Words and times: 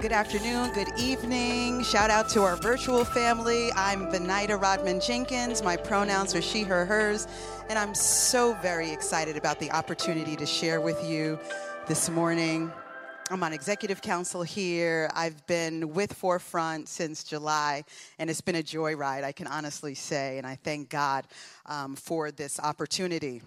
good 0.00 0.12
afternoon, 0.12 0.70
good 0.74 0.92
evening. 0.96 1.82
Shout 1.82 2.08
out 2.08 2.28
to 2.28 2.42
our 2.42 2.54
virtual 2.54 3.04
family. 3.04 3.72
I'm 3.72 4.06
Venida 4.12 4.60
Rodman 4.60 5.00
Jenkins. 5.00 5.60
My 5.60 5.76
pronouns 5.76 6.36
are 6.36 6.42
she, 6.42 6.62
her, 6.62 6.86
hers. 6.86 7.26
And 7.68 7.76
I'm 7.76 7.96
so 7.96 8.54
very 8.62 8.92
excited 8.92 9.36
about 9.36 9.58
the 9.58 9.72
opportunity 9.72 10.36
to 10.36 10.46
share 10.46 10.80
with 10.80 11.04
you 11.04 11.36
this 11.88 12.08
morning. 12.08 12.70
I'm 13.28 13.42
on 13.42 13.52
executive 13.52 14.00
council 14.00 14.44
here. 14.44 15.10
I've 15.16 15.44
been 15.48 15.92
with 15.92 16.12
Forefront 16.12 16.88
since 16.88 17.24
July, 17.24 17.82
and 18.20 18.30
it's 18.30 18.40
been 18.40 18.56
a 18.56 18.62
joyride, 18.62 19.24
I 19.24 19.32
can 19.32 19.48
honestly 19.48 19.96
say. 19.96 20.38
And 20.38 20.46
I 20.46 20.54
thank 20.62 20.90
God 20.90 21.26
um, 21.66 21.96
for 21.96 22.30
this 22.30 22.60
opportunity. 22.60 23.42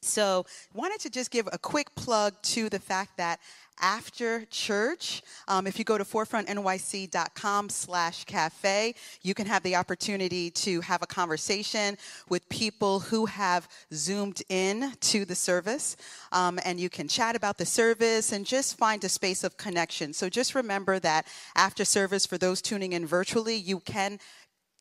So, 0.00 0.46
wanted 0.74 1.00
to 1.00 1.10
just 1.10 1.30
give 1.32 1.48
a 1.52 1.58
quick 1.58 1.92
plug 1.96 2.34
to 2.42 2.68
the 2.68 2.78
fact 2.78 3.16
that 3.16 3.40
after 3.80 4.44
church. 4.46 5.22
Um, 5.46 5.66
if 5.66 5.78
you 5.78 5.84
go 5.84 5.98
to 5.98 6.04
forefrontnyc.com 6.04 7.68
slash 7.68 8.24
cafe, 8.24 8.94
you 9.22 9.34
can 9.34 9.46
have 9.46 9.62
the 9.62 9.76
opportunity 9.76 10.50
to 10.50 10.80
have 10.80 11.02
a 11.02 11.06
conversation 11.06 11.96
with 12.28 12.48
people 12.48 13.00
who 13.00 13.26
have 13.26 13.68
zoomed 13.92 14.42
in 14.48 14.92
to 15.00 15.24
the 15.24 15.34
service. 15.34 15.96
Um, 16.32 16.58
and 16.64 16.78
you 16.78 16.88
can 16.88 17.08
chat 17.08 17.36
about 17.36 17.58
the 17.58 17.66
service 17.66 18.32
and 18.32 18.44
just 18.44 18.76
find 18.78 19.02
a 19.04 19.08
space 19.08 19.44
of 19.44 19.56
connection. 19.56 20.12
So 20.12 20.28
just 20.28 20.54
remember 20.54 20.98
that 21.00 21.26
after 21.56 21.84
service, 21.84 22.26
for 22.26 22.38
those 22.38 22.62
tuning 22.62 22.92
in 22.92 23.06
virtually, 23.06 23.56
you 23.56 23.80
can 23.80 24.18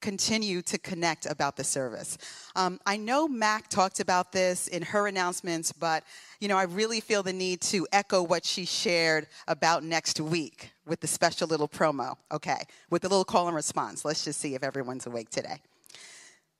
continue 0.01 0.61
to 0.63 0.77
connect 0.77 1.25
about 1.25 1.57
the 1.57 1.63
service. 1.63 2.17
Um, 2.55 2.79
I 2.85 2.97
know 2.97 3.27
Mac 3.27 3.69
talked 3.69 3.99
about 3.99 4.31
this 4.31 4.67
in 4.67 4.83
her 4.83 5.07
announcements, 5.07 5.71
but 5.71 6.03
you 6.39 6.47
know, 6.47 6.57
I 6.57 6.63
really 6.63 6.99
feel 6.99 7.23
the 7.23 7.33
need 7.33 7.61
to 7.61 7.87
echo 7.91 8.21
what 8.21 8.45
she 8.45 8.65
shared 8.65 9.27
about 9.47 9.83
next 9.83 10.19
week 10.19 10.71
with 10.85 10.99
the 10.99 11.07
special 11.07 11.47
little 11.47 11.67
promo. 11.67 12.15
Okay, 12.31 12.61
with 12.89 13.01
the 13.01 13.09
little 13.09 13.25
call 13.25 13.47
and 13.47 13.55
response. 13.55 14.05
Let's 14.05 14.23
just 14.23 14.39
see 14.39 14.55
if 14.55 14.63
everyone's 14.63 15.07
awake 15.07 15.29
today. 15.29 15.59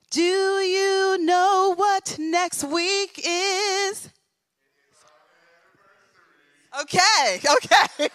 Do 0.09 0.21
you 0.21 1.17
know 1.19 1.73
what 1.75 2.15
next 2.17 2.63
week 2.63 3.19
is? 3.23 4.09
Okay, 6.81 7.39
okay. 7.55 8.09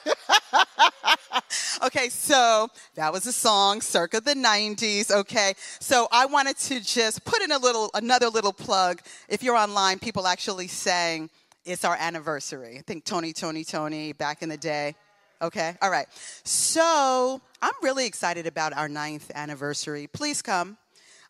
okay, 1.84 2.08
so 2.08 2.68
that 2.94 3.12
was 3.12 3.26
a 3.26 3.32
song 3.32 3.80
circa 3.80 4.20
the 4.20 4.34
90s, 4.34 5.10
okay? 5.10 5.54
So 5.80 6.06
I 6.12 6.26
wanted 6.26 6.56
to 6.58 6.80
just 6.80 7.24
put 7.24 7.42
in 7.42 7.50
a 7.50 7.58
little 7.58 7.90
another 7.94 8.28
little 8.28 8.52
plug. 8.52 9.00
If 9.28 9.42
you're 9.42 9.56
online, 9.56 9.98
people 9.98 10.26
actually 10.26 10.68
sang 10.68 11.28
it's 11.64 11.84
our 11.84 11.96
anniversary. 11.98 12.78
I 12.78 12.82
think 12.82 13.04
Tony, 13.04 13.32
Tony, 13.32 13.64
Tony 13.64 14.12
back 14.12 14.42
in 14.42 14.48
the 14.48 14.56
day. 14.56 14.94
Okay, 15.40 15.76
all 15.82 15.90
right. 15.90 16.06
So 16.44 17.40
I'm 17.60 17.72
really 17.82 18.06
excited 18.06 18.46
about 18.46 18.76
our 18.76 18.88
ninth 18.88 19.30
anniversary. 19.34 20.08
Please 20.12 20.42
come. 20.42 20.76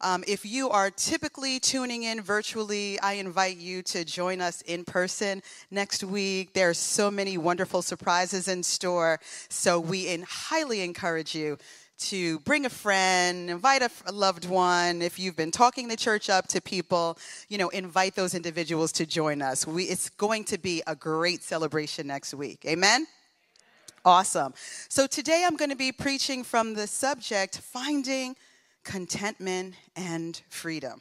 Um, 0.04 0.24
if 0.26 0.44
you 0.44 0.68
are 0.68 0.90
typically 0.90 1.60
tuning 1.60 2.02
in 2.02 2.20
virtually, 2.20 2.98
I 3.00 3.14
invite 3.14 3.58
you 3.58 3.82
to 3.84 4.04
join 4.04 4.40
us 4.40 4.60
in 4.62 4.84
person 4.84 5.42
next 5.70 6.02
week. 6.02 6.54
There 6.54 6.70
are 6.70 6.74
so 6.74 7.08
many 7.08 7.38
wonderful 7.38 7.82
surprises 7.82 8.48
in 8.48 8.64
store. 8.64 9.20
So 9.48 9.78
we 9.78 10.08
in, 10.08 10.24
highly 10.28 10.80
encourage 10.80 11.36
you 11.36 11.56
to 11.98 12.40
bring 12.40 12.66
a 12.66 12.70
friend, 12.70 13.48
invite 13.48 13.82
a, 13.82 14.12
loved 14.12 14.48
one. 14.48 15.02
If 15.02 15.20
you've 15.20 15.36
been 15.36 15.52
talking 15.52 15.86
the 15.86 15.96
church 15.96 16.28
up 16.28 16.48
to 16.48 16.60
people, 16.60 17.16
you 17.48 17.56
know, 17.56 17.68
invite 17.68 18.16
those 18.16 18.34
individuals 18.34 18.90
to 18.92 19.06
join 19.06 19.40
us. 19.40 19.68
We, 19.68 19.84
it's 19.84 20.10
going 20.10 20.42
to 20.46 20.58
be 20.58 20.82
a 20.88 20.96
great 20.96 21.44
celebration 21.44 22.08
next 22.08 22.34
week. 22.34 22.64
Amen? 22.66 23.06
Awesome. 24.04 24.52
So 24.88 25.06
today 25.06 25.44
I'm 25.46 25.54
going 25.54 25.70
to 25.70 25.76
be 25.76 25.92
preaching 25.92 26.42
from 26.42 26.74
the 26.74 26.88
subject 26.88 27.58
finding 27.58 28.34
contentment, 28.84 29.74
and 29.96 30.40
freedom. 30.48 31.00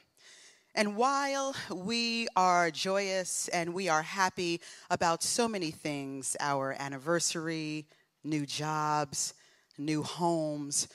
And 0.74 0.96
while 0.96 1.56
we 1.70 2.28
are 2.36 2.72
joyous 2.72 3.48
and 3.50 3.74
we 3.74 3.90
are 3.90 4.04
happy 4.04 4.62
about 4.90 5.24
so 5.24 5.48
many 5.48 5.72
things 5.72 6.38
our 6.40 6.76
anniversary, 6.80 7.88
new 8.24 8.46
jobs, 8.46 9.34
new 9.78 10.04
homes 10.04 10.88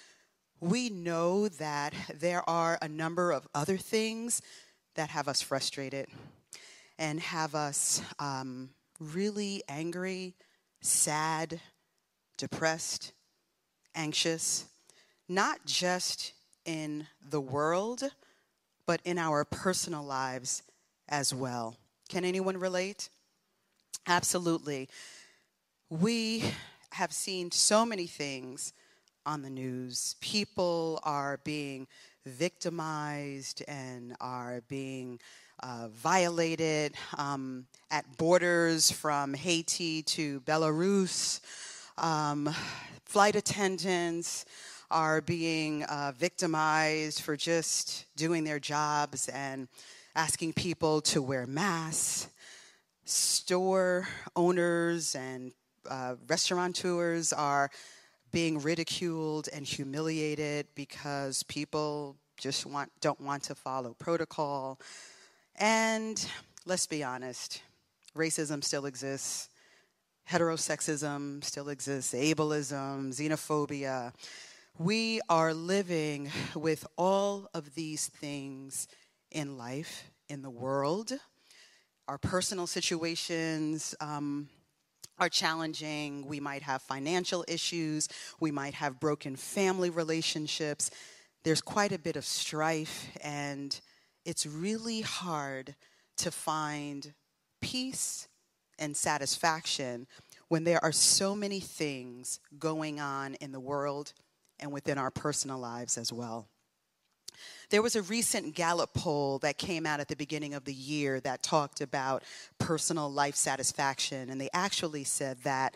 we 0.61 0.89
know 0.89 1.49
that 1.49 1.93
there 2.15 2.49
are 2.49 2.79
a 2.81 2.89
number 2.89 3.31
of 3.31 3.47
other 3.55 3.77
things 3.77 4.41
that 4.95 5.11
have 5.11 5.29
us 5.29 5.43
frustrated 5.43 6.07
and 6.99 7.21
have 7.21 7.55
us 7.55 8.03
um, 8.19 8.71
really 8.99 9.63
angry, 9.69 10.35
sad, 10.81 11.61
depressed, 12.39 13.13
anxious, 13.95 14.65
not 15.29 15.59
just 15.67 16.33
in 16.66 17.06
the 17.31 17.41
world, 17.41 18.03
but 18.84 19.00
in 19.04 19.16
our 19.19 19.44
personal 19.44 20.04
lives 20.04 20.62
as 21.09 21.32
well. 21.32 21.77
Can 22.10 22.25
anyone 22.25 22.59
relate? 22.59 23.09
Absolutely. 24.06 24.88
We 25.88 26.44
have 26.91 27.12
seen 27.12 27.50
so 27.50 27.87
many 27.87 28.06
things 28.06 28.72
on 29.25 29.43
the 29.43 29.50
news. 29.50 30.16
People 30.21 31.00
are 31.03 31.41
being 31.44 31.87
victimized 32.25 33.62
and 33.66 34.16
are 34.21 34.62
being 34.69 35.19
uh, 35.62 35.88
violated 35.88 36.94
um, 37.16 37.66
at 37.91 38.16
borders 38.16 38.91
from 38.91 39.34
Haiti 39.34 40.03
to 40.03 40.41
Belarus. 40.41 41.41
Um, 41.98 42.54
flight 43.04 43.37
attendants 43.37 44.44
are 44.91 45.21
being 45.21 45.83
uh, 45.85 46.13
victimized 46.17 47.23
for 47.23 47.37
just 47.37 48.07
doing 48.17 48.45
their 48.45 48.59
jobs 48.59 49.29
and 49.29 49.69
asking 50.15 50.53
people 50.53 51.01
to 51.01 51.21
wear 51.21 51.47
masks. 51.47 52.29
Store 53.05 54.09
owners 54.35 55.15
and 55.15 55.53
uh, 55.89 56.15
restaurateurs 56.29 57.33
are 57.33 57.71
being 58.33 58.59
ridiculed 58.59 59.49
and 59.53 59.65
humiliated 59.65 60.67
because 60.75 61.43
people 61.45 62.17
just 62.37 62.67
want, 62.67 62.91
don't 63.01 63.21
want 63.21 63.43
to 63.45 63.55
follow 63.55 63.95
protocol. 63.99 64.79
And 65.59 66.25
let's 66.67 66.87
be 66.87 67.03
honest, 67.03 67.63
racism 68.17 68.63
still 68.63 68.87
exists, 68.87 69.49
heterosexism 70.31 71.43
still 71.45 71.69
exists, 71.69 72.13
ableism, 72.13 73.09
xenophobia. 73.09 74.13
We 74.79 75.23
are 75.31 75.55
living 75.55 76.31
with 76.55 76.87
all 76.99 77.49
of 77.55 77.75
these 77.75 78.09
things 78.09 78.89
in 79.31 79.57
life, 79.57 80.05
in 80.29 80.43
the 80.43 80.51
world. 80.51 81.13
Our 82.07 82.19
personal 82.19 82.67
situations 82.67 83.95
um, 84.03 84.51
are 85.19 85.31
challenging. 85.31 86.27
We 86.27 86.41
might 86.41 86.61
have 86.61 86.83
financial 86.83 87.43
issues. 87.49 88.11
We 88.39 88.51
might 88.51 88.75
have 88.75 89.01
broken 89.01 89.35
family 89.35 89.89
relationships. 89.89 90.91
There's 91.43 91.63
quite 91.63 91.93
a 91.93 91.99
bit 91.99 92.17
of 92.17 92.27
strife, 92.27 93.09
and 93.22 93.81
it's 94.27 94.45
really 94.45 95.01
hard 95.01 95.75
to 96.19 96.31
find 96.31 97.15
peace 97.63 98.29
and 98.79 98.95
satisfaction 98.95 100.07
when 100.49 100.65
there 100.65 100.84
are 100.84 100.93
so 100.93 101.34
many 101.34 101.61
things 101.61 102.41
going 102.59 103.01
on 103.01 103.37
in 103.37 103.53
the 103.53 103.61
world 103.61 104.13
and 104.61 104.73
within 104.73 104.99
our 104.99 105.11
personal 105.11 105.59
lives 105.59 105.99
as 105.99 106.13
well. 106.13 106.49
There 107.71 107.83
was 107.83 107.97
a 107.97 108.03
recent 108.03 108.55
Gallup 108.55 108.95
poll 108.95 109.39
that 109.41 109.59
came 109.59 109.87
out 109.87 110.01
at 110.01 110.09
the 110.09 110.17
beginning 110.17 110.55
of 110.55 110.65
the 110.65 110.73
year 110.73 111.21
that 111.21 111.43
talked 111.43 111.81
about 111.81 112.23
personal 112.59 113.11
life 113.13 113.35
satisfaction, 113.35 114.31
and 114.31 114.41
they 114.41 114.49
actually 114.53 115.05
said 115.05 115.39
that 115.43 115.75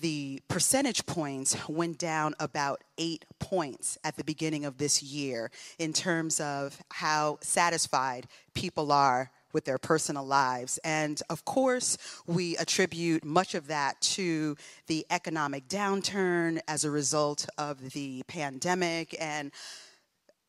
the 0.00 0.40
percentage 0.48 1.06
points 1.06 1.56
went 1.68 1.98
down 1.98 2.34
about 2.40 2.82
eight 2.98 3.24
points 3.38 3.96
at 4.04 4.16
the 4.16 4.24
beginning 4.24 4.64
of 4.64 4.76
this 4.78 5.02
year 5.02 5.50
in 5.78 5.92
terms 5.92 6.40
of 6.40 6.82
how 6.90 7.38
satisfied 7.40 8.26
people 8.54 8.90
are 8.90 9.30
with 9.54 9.64
their 9.64 9.78
personal 9.78 10.26
lives. 10.26 10.78
And 10.84 11.22
of 11.30 11.44
course, 11.44 11.96
we 12.26 12.56
attribute 12.58 13.24
much 13.24 13.54
of 13.54 13.68
that 13.68 14.00
to 14.02 14.56
the 14.88 15.06
economic 15.10 15.68
downturn 15.68 16.60
as 16.68 16.84
a 16.84 16.90
result 16.90 17.46
of 17.56 17.92
the 17.92 18.22
pandemic 18.26 19.16
and 19.18 19.52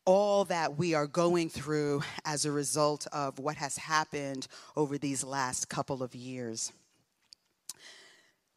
all 0.04 0.44
that 0.44 0.76
we 0.76 0.94
are 0.94 1.06
going 1.06 1.48
through 1.48 2.02
as 2.24 2.44
a 2.44 2.52
result 2.52 3.06
of 3.12 3.38
what 3.38 3.56
has 3.56 3.76
happened 3.76 4.46
over 4.76 4.98
these 4.98 5.24
last 5.24 5.68
couple 5.68 6.02
of 6.02 6.14
years. 6.14 6.72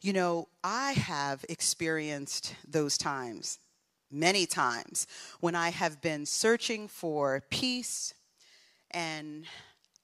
You 0.01 0.13
know, 0.13 0.47
I 0.63 0.93
have 0.93 1.43
experienced 1.49 2.55
those 2.67 2.97
times 2.97 3.59
many 4.11 4.45
times 4.45 5.07
when 5.39 5.55
I 5.55 5.69
have 5.69 6.01
been 6.01 6.25
searching 6.25 6.87
for 6.87 7.43
peace 7.49 8.13
and 8.91 9.45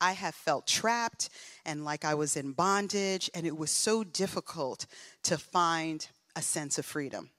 I 0.02 0.14
have 0.14 0.36
felt 0.36 0.68
trapped 0.68 1.30
and 1.66 1.86
like 1.86 2.06
I 2.06 2.14
was 2.14 2.38
in 2.38 2.52
bondage, 2.52 3.30
and 3.34 3.46
it 3.46 3.58
was 3.58 3.72
so 3.72 4.04
difficult 4.04 4.86
to 5.24 5.38
find 5.38 6.08
a 6.36 6.42
sense 6.42 6.78
of 6.78 6.86
freedom. 6.86 7.30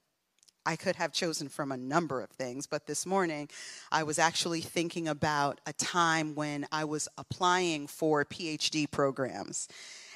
I 0.66 0.74
could 0.74 0.96
have 0.96 1.12
chosen 1.12 1.48
from 1.48 1.70
a 1.70 1.76
number 1.76 2.20
of 2.20 2.30
things, 2.30 2.66
but 2.66 2.86
this 2.86 3.06
morning 3.06 3.48
I 3.92 4.02
was 4.02 4.18
actually 4.18 4.62
thinking 4.62 5.06
about 5.06 5.60
a 5.64 5.72
time 5.72 6.34
when 6.34 6.66
I 6.72 6.84
was 6.84 7.08
applying 7.16 7.86
for 7.86 8.24
PhD 8.24 8.90
programs. 8.90 9.68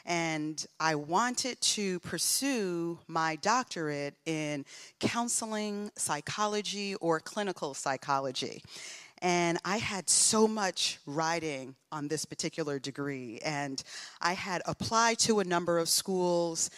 And 0.04 0.64
I 0.80 0.96
wanted 0.96 1.60
to 1.60 2.00
pursue 2.00 2.98
my 3.06 3.36
doctorate 3.36 4.14
in 4.26 4.64
counseling, 4.98 5.92
psychology, 5.94 6.96
or 6.96 7.20
clinical 7.20 7.74
psychology. 7.74 8.64
And 9.22 9.58
I 9.64 9.76
had 9.76 10.08
so 10.08 10.48
much 10.48 10.98
writing 11.06 11.74
on 11.92 12.08
this 12.08 12.24
particular 12.24 12.78
degree. 12.78 13.38
And 13.44 13.82
I 14.20 14.32
had 14.32 14.62
applied 14.66 15.18
to 15.20 15.40
a 15.40 15.44
number 15.44 15.78
of 15.78 15.88
schools, 15.88 16.70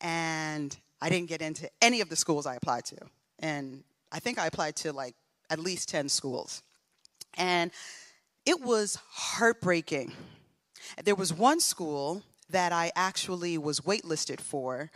and 0.00 0.76
I 1.00 1.08
didn't 1.08 1.28
get 1.28 1.40
into 1.40 1.68
any 1.80 2.00
of 2.00 2.08
the 2.08 2.16
schools 2.16 2.46
I 2.46 2.56
applied 2.56 2.84
to. 2.86 2.96
And 3.38 3.84
I 4.10 4.18
think 4.18 4.38
I 4.38 4.46
applied 4.46 4.76
to 4.76 4.92
like 4.92 5.14
at 5.50 5.58
least 5.58 5.88
10 5.88 6.08
schools. 6.08 6.62
And 7.34 7.70
it 8.46 8.60
was 8.60 8.98
heartbreaking. 9.08 10.12
There 11.04 11.14
was 11.14 11.32
one 11.32 11.60
school 11.60 12.22
that 12.50 12.72
I 12.72 12.92
actually 12.94 13.56
was 13.56 13.80
waitlisted 13.80 14.40
for, 14.40 14.90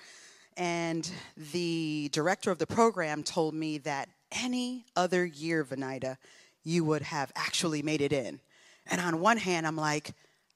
and 0.56 1.10
the 1.52 2.10
director 2.12 2.50
of 2.50 2.58
the 2.58 2.66
program 2.66 3.22
told 3.22 3.54
me 3.54 3.78
that 3.78 4.08
any 4.32 4.84
other 4.96 5.24
year, 5.24 5.64
Venida, 5.64 6.18
you 6.64 6.84
would 6.84 7.02
have 7.02 7.32
actually 7.34 7.82
made 7.82 8.00
it 8.00 8.12
in. 8.12 8.40
And 8.86 9.00
on 9.00 9.20
one 9.20 9.36
hand, 9.36 9.66
I'm 9.66 9.76
like, 9.76 10.12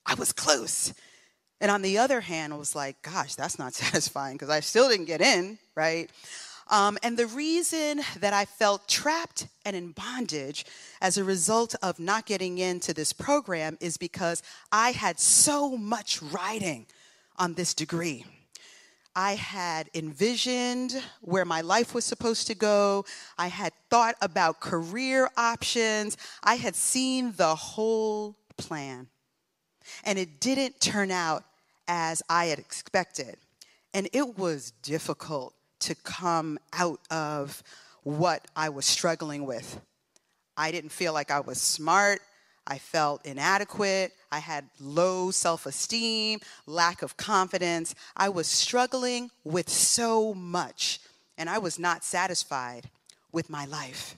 I 0.07 0.15
was 0.15 0.33
close. 0.33 0.93
And 1.61 1.71
on 1.71 1.83
the 1.83 1.99
other 1.99 2.21
hand, 2.21 2.53
I 2.53 2.57
was 2.57 2.75
like, 2.75 3.01
gosh, 3.03 3.35
that's 3.35 3.59
not 3.59 3.75
satisfying 3.85 4.35
because 4.35 4.51
I 4.51 4.61
still 4.61 4.89
didn't 4.89 5.07
get 5.07 5.21
in, 5.21 5.59
right? 5.75 6.11
Um, 6.71 6.97
and 7.03 7.17
the 7.17 7.27
reason 7.27 8.01
that 8.21 8.33
I 8.33 8.45
felt 8.45 8.89
trapped 8.89 9.47
and 9.65 9.77
in 9.77 9.93
bondage 9.93 10.65
as 11.01 11.19
a 11.19 11.25
result 11.25 11.75
of 11.83 11.99
not 12.01 12.25
getting 12.25 12.59
into 12.59 12.95
this 12.95 13.13
program 13.13 13.77
is 13.81 13.97
because 13.97 14.43
I 14.71 14.93
had 14.93 15.21
so 15.21 15.77
much 15.77 16.23
riding 16.23 16.87
on 17.37 17.55
this 17.55 17.75
degree. 17.75 18.25
I 19.15 19.35
had 19.35 19.91
envisioned 19.95 21.03
where 21.21 21.45
my 21.45 21.61
life 21.61 21.95
was 21.95 22.05
supposed 22.05 22.47
to 22.47 22.55
go. 22.55 23.05
I 23.37 23.49
had 23.49 23.73
thought 23.91 24.15
about 24.23 24.61
career 24.61 25.29
options. 25.37 26.17
I 26.43 26.55
had 26.55 26.75
seen 26.75 27.33
the 27.37 27.55
whole 27.55 28.37
plan. 28.57 29.09
And 30.05 30.19
it 30.19 30.41
didn't 30.41 30.81
turn 30.81 31.11
out 31.11 31.45
as 31.89 32.23
I 32.29 32.47
had 32.47 32.59
expected. 32.59 33.37
And 33.93 34.09
it 34.13 34.39
was 34.39 34.73
difficult 34.83 35.55
to 35.81 35.95
come 35.97 36.59
out 36.73 37.01
of 37.11 37.63
what 38.05 38.47
I 38.57 38.71
was 38.71 38.87
struggling 38.87 39.45
with. 39.45 39.81
I 40.57 40.71
didn't 40.71 40.91
feel 40.91 41.13
like 41.13 41.31
I 41.31 41.41
was 41.41 41.61
smart. 41.61 42.21
I 42.67 42.79
felt 42.79 43.27
inadequate. 43.27 44.13
I 44.31 44.39
had 44.39 44.69
low 44.81 45.31
self 45.31 45.67
esteem, 45.67 46.41
lack 46.67 47.03
of 47.03 47.17
confidence. 47.17 47.95
I 48.17 48.29
was 48.29 48.47
struggling 48.47 49.31
with 49.45 49.69
so 49.69 50.33
much, 50.35 51.01
and 51.37 51.51
I 51.51 51.59
was 51.59 51.79
not 51.79 52.05
satisfied 52.05 52.89
with 53.33 53.51
my 53.51 53.65
life. 53.65 54.17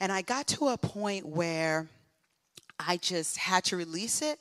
And 0.00 0.12
I 0.12 0.22
got 0.22 0.46
to 0.48 0.68
a 0.68 0.78
point 0.78 1.26
where 1.26 1.88
I 2.78 2.96
just 2.96 3.36
had 3.36 3.64
to 3.64 3.76
release 3.76 4.22
it 4.22 4.38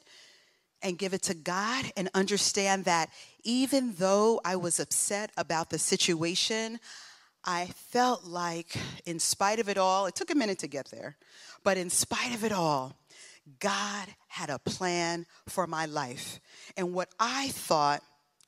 and 0.83 0.97
give 0.97 1.13
it 1.13 1.23
to 1.23 1.33
God 1.33 1.91
and 1.97 2.09
understand 2.13 2.85
that 2.85 3.09
even 3.43 3.95
though 3.95 4.39
I 4.45 4.55
was 4.55 4.79
upset 4.79 5.31
about 5.35 5.69
the 5.69 5.79
situation, 5.79 6.79
I 7.43 7.67
felt 7.75 8.25
like, 8.25 8.77
in 9.05 9.19
spite 9.19 9.59
of 9.59 9.69
it 9.69 9.77
all, 9.77 10.05
it 10.05 10.15
took 10.15 10.29
a 10.29 10.35
minute 10.35 10.59
to 10.59 10.67
get 10.67 10.91
there, 10.91 11.15
but 11.63 11.77
in 11.77 11.89
spite 11.89 12.35
of 12.35 12.43
it 12.43 12.51
all, 12.51 12.95
God 13.59 14.07
had 14.27 14.49
a 14.49 14.59
plan 14.59 15.25
for 15.47 15.67
my 15.67 15.85
life. 15.85 16.39
And 16.75 16.93
what 16.93 17.09
I 17.19 17.49
thought 17.49 18.01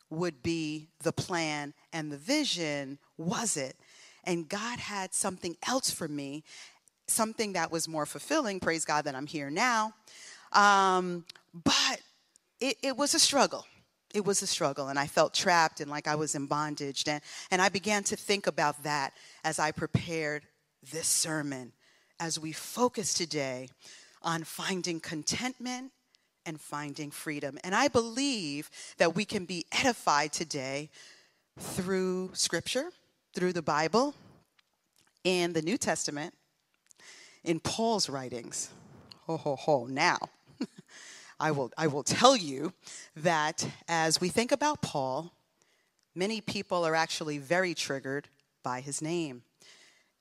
would 0.09 0.41
be 0.41 0.89
the 1.03 1.11
plan 1.11 1.73
and 1.93 2.11
the 2.11 2.17
vision 2.17 2.97
was 3.17 3.57
it. 3.57 3.75
And 4.23 4.49
God 4.49 4.79
had 4.79 5.13
something 5.13 5.55
else 5.67 5.89
for 5.91 6.07
me, 6.07 6.43
something 7.07 7.53
that 7.53 7.71
was 7.71 7.87
more 7.87 8.05
fulfilling. 8.05 8.59
Praise 8.59 8.85
God 8.85 9.05
that 9.05 9.15
I'm 9.15 9.27
here 9.27 9.49
now. 9.49 9.93
Um, 10.51 11.25
but 11.53 12.01
it, 12.59 12.77
it 12.83 12.97
was 12.97 13.13
a 13.13 13.19
struggle 13.19 13.65
it 14.13 14.25
was 14.25 14.41
a 14.41 14.47
struggle 14.47 14.87
and 14.87 14.97
i 14.97 15.07
felt 15.07 15.33
trapped 15.33 15.81
and 15.81 15.89
like 15.89 16.07
i 16.07 16.15
was 16.15 16.35
in 16.35 16.45
bondage 16.45 17.03
and, 17.07 17.21
and 17.51 17.61
i 17.61 17.69
began 17.69 18.03
to 18.03 18.15
think 18.15 18.47
about 18.47 18.81
that 18.83 19.13
as 19.43 19.59
i 19.59 19.71
prepared 19.71 20.43
this 20.91 21.07
sermon 21.07 21.71
as 22.19 22.39
we 22.39 22.51
focus 22.51 23.13
today 23.13 23.69
on 24.21 24.43
finding 24.43 24.99
contentment 24.99 25.91
and 26.45 26.59
finding 26.59 27.11
freedom. 27.11 27.57
And 27.63 27.75
i 27.75 27.87
believe 27.87 28.69
that 28.97 29.15
we 29.15 29.25
can 29.25 29.45
be 29.45 29.65
edified 29.71 30.33
today 30.33 30.89
through 31.59 32.31
scripture 32.33 32.89
through 33.33 33.53
the 33.53 33.61
bible 33.61 34.15
in 35.23 35.53
the 35.53 35.61
new 35.61 35.77
testament 35.77 36.33
in 37.43 37.59
paul's 37.59 38.09
writings. 38.09 38.69
Ho 39.25 39.37
ho 39.37 39.55
ho. 39.55 39.85
Now 39.85 40.17
I 41.39 41.51
will, 41.51 41.71
I 41.77 41.87
will 41.87 42.03
tell 42.03 42.35
you 42.35 42.73
that 43.15 43.67
as 43.87 44.19
we 44.19 44.29
think 44.29 44.51
about 44.51 44.81
Paul, 44.81 45.31
many 46.13 46.41
people 46.41 46.85
are 46.85 46.95
actually 46.95 47.37
very 47.37 47.73
triggered 47.73 48.27
by 48.63 48.81
his 48.81 49.01
name, 49.01 49.43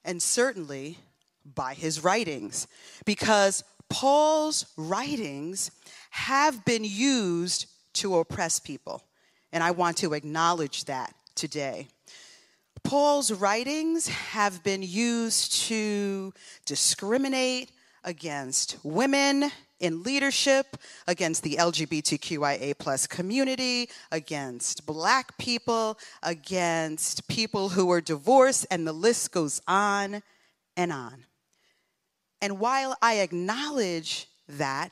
and 0.05 0.23
certainly 0.23 0.99
by 1.45 1.75
his 1.75 2.05
writings, 2.05 2.69
because 3.05 3.65
Paul's 3.91 4.67
writings 4.77 5.71
have 6.11 6.65
been 6.65 6.85
used 6.85 7.67
to 7.95 8.17
oppress 8.19 8.59
people. 8.59 9.03
And 9.53 9.63
I 9.65 9.71
want 9.71 9.97
to 9.99 10.13
acknowledge 10.13 10.85
that 10.85 11.15
today. 11.35 11.89
Paul's 12.83 13.33
writings 13.33 14.09
have 14.09 14.63
been 14.63 14.83
used 14.83 15.53
to 15.69 16.33
discriminate 16.65 17.73
against 18.05 18.77
women 18.83 19.51
in 19.81 20.03
leadership, 20.03 20.77
against 21.07 21.43
the 21.43 21.57
LGBTQIA 21.57 22.77
plus 22.79 23.07
community, 23.07 23.89
against 24.11 24.87
black 24.87 25.37
people, 25.39 25.99
against 26.23 27.29
people 27.29 27.71
who 27.71 27.91
are 27.91 28.01
divorced, 28.01 28.67
and 28.71 28.87
the 28.87 28.93
list 28.93 29.33
goes 29.33 29.61
on 29.69 30.23
and 30.77 30.93
on. 30.93 31.25
And 32.41 32.59
while 32.59 32.97
I 33.03 33.15
acknowledge 33.19 34.29
that, 34.49 34.91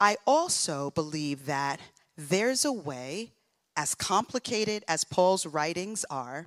I 0.00 0.16
also 0.26 0.90
believe 0.90 1.46
that 1.46 1.80
there's 2.16 2.64
a 2.64 2.72
way, 2.72 3.32
as 3.76 3.94
complicated 3.94 4.84
as 4.88 5.04
Paul's 5.04 5.46
writings 5.46 6.04
are, 6.10 6.46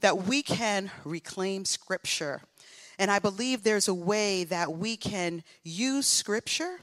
that 0.00 0.24
we 0.24 0.42
can 0.42 0.90
reclaim 1.04 1.64
scripture. 1.64 2.40
And 2.98 3.10
I 3.10 3.18
believe 3.18 3.62
there's 3.62 3.88
a 3.88 3.94
way 3.94 4.44
that 4.44 4.72
we 4.72 4.96
can 4.96 5.42
use 5.62 6.06
scripture 6.06 6.80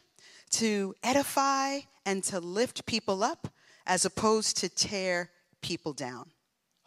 to 0.51 0.95
edify 1.03 1.79
and 2.05 2.23
to 2.25 2.39
lift 2.39 2.85
people 2.85 3.23
up 3.23 3.47
as 3.85 4.05
opposed 4.05 4.57
to 4.57 4.69
tear 4.69 5.31
people 5.61 5.93
down. 5.93 6.29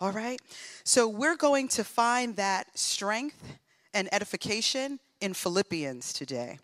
All 0.00 0.12
right? 0.12 0.40
So 0.84 1.08
we're 1.08 1.36
going 1.36 1.68
to 1.68 1.84
find 1.84 2.36
that 2.36 2.78
strength 2.78 3.58
and 3.92 4.08
edification 4.12 4.98
in 5.20 5.34
Philippians 5.34 6.12
today. 6.12 6.58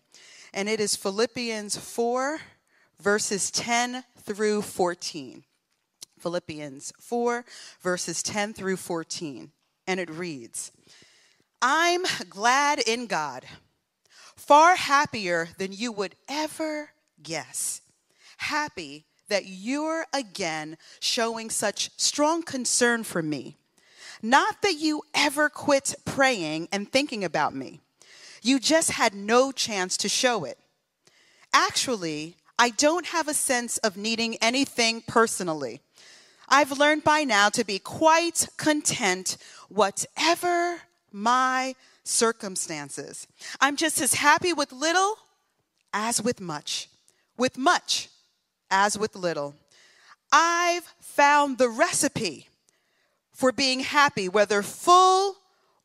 And 0.53 0.67
it 0.67 0.79
is 0.79 0.95
Philippians 0.95 1.77
4, 1.77 2.39
verses 2.99 3.51
10 3.51 4.03
through 4.19 4.61
14. 4.61 5.43
Philippians 6.19 6.93
4, 6.99 7.45
verses 7.81 8.23
10 8.23 8.53
through 8.53 8.77
14. 8.77 9.51
And 9.85 9.99
it 9.99 10.09
reads 10.09 10.71
I'm 11.61 12.03
glad 12.29 12.79
in 12.79 13.07
God 13.07 13.45
far 14.35 14.75
happier 14.75 15.49
than 15.57 15.73
you 15.73 15.91
would 15.91 16.15
ever 16.29 16.91
guess. 17.21 17.81
Happy 18.37 19.05
that 19.29 19.45
you're 19.45 20.05
again 20.13 20.77
showing 20.99 21.49
such 21.49 21.89
strong 21.97 22.43
concern 22.43 23.03
for 23.03 23.21
me. 23.21 23.57
Not 24.21 24.61
that 24.61 24.75
you 24.75 25.03
ever 25.13 25.49
quit 25.49 25.95
praying 26.05 26.69
and 26.71 26.91
thinking 26.91 27.23
about 27.23 27.53
me. 27.53 27.81
You 28.47 28.61
just 28.61 28.91
had 28.91 29.13
no 29.13 29.51
chance 29.51 29.97
to 29.97 30.07
show 30.07 30.45
it. 30.45 30.57
Actually, 31.53 32.37
I 32.57 32.69
don't 32.69 33.07
have 33.07 33.27
a 33.27 33.33
sense 33.33 33.77
of 33.79 33.97
needing 33.97 34.37
anything 34.37 35.03
personally. 35.05 35.81
I've 36.47 36.71
learned 36.71 37.03
by 37.03 37.25
now 37.25 37.49
to 37.49 37.65
be 37.65 37.77
quite 37.77 38.47
content, 38.55 39.35
whatever 39.67 40.83
my 41.11 41.75
circumstances. 42.05 43.27
I'm 43.59 43.75
just 43.75 43.99
as 43.99 44.13
happy 44.13 44.53
with 44.53 44.71
little 44.71 45.17
as 45.93 46.21
with 46.23 46.39
much, 46.39 46.87
with 47.37 47.57
much 47.57 48.07
as 48.71 48.97
with 48.97 49.13
little. 49.17 49.55
I've 50.31 50.93
found 51.01 51.57
the 51.57 51.67
recipe 51.67 52.47
for 53.33 53.51
being 53.51 53.81
happy, 53.81 54.29
whether 54.29 54.63
full 54.63 55.35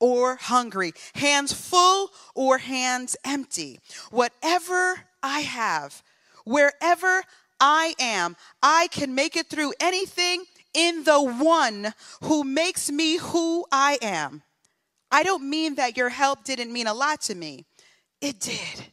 or 0.02 0.35
hungry, 0.35 0.92
hands 1.14 1.52
full 1.52 2.11
or 2.35 2.59
hands 2.59 3.14
empty. 3.25 3.78
Whatever 4.11 5.04
I 5.23 5.40
have, 5.40 6.02
wherever 6.44 7.23
I 7.61 7.94
am, 8.00 8.35
I 8.61 8.88
can 8.90 9.14
make 9.14 9.37
it 9.37 9.49
through 9.49 9.75
anything 9.78 10.44
in 10.75 11.04
the 11.04 11.23
one 11.23 11.94
who 12.25 12.42
makes 12.42 12.90
me 12.90 13.18
who 13.18 13.64
I 13.71 13.99
am. 14.02 14.42
I 15.12 15.23
don't 15.23 15.49
mean 15.49 15.76
that 15.76 15.97
your 15.97 16.09
help 16.09 16.42
didn't 16.42 16.73
mean 16.73 16.88
a 16.88 16.94
lot 16.94 17.21
to 17.23 17.37
me. 17.37 17.64
It 18.21 18.40
did. 18.40 18.87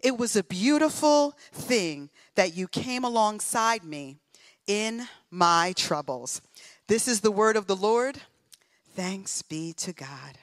It 0.00 0.16
was 0.16 0.36
a 0.36 0.44
beautiful 0.44 1.34
thing 1.52 2.08
that 2.36 2.56
you 2.56 2.68
came 2.68 3.02
alongside 3.02 3.82
me 3.82 4.18
in 4.68 5.08
my 5.28 5.72
troubles. 5.76 6.40
This 6.86 7.08
is 7.08 7.20
the 7.22 7.32
word 7.32 7.56
of 7.56 7.66
the 7.66 7.74
Lord. 7.74 8.20
Thanks 8.96 9.42
be 9.42 9.74
to 9.74 9.92
God. 9.92 10.38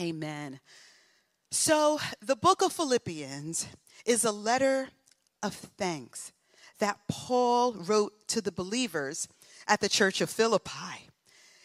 Amen. 0.00 0.58
So, 1.50 2.00
the 2.22 2.34
book 2.34 2.62
of 2.62 2.72
Philippians 2.72 3.68
is 4.06 4.24
a 4.24 4.32
letter 4.32 4.88
of 5.42 5.52
thanks 5.52 6.32
that 6.78 6.98
Paul 7.10 7.74
wrote 7.74 8.26
to 8.28 8.40
the 8.40 8.50
believers 8.50 9.28
at 9.66 9.82
the 9.82 9.88
church 9.90 10.22
of 10.22 10.30
Philippi. 10.30 11.10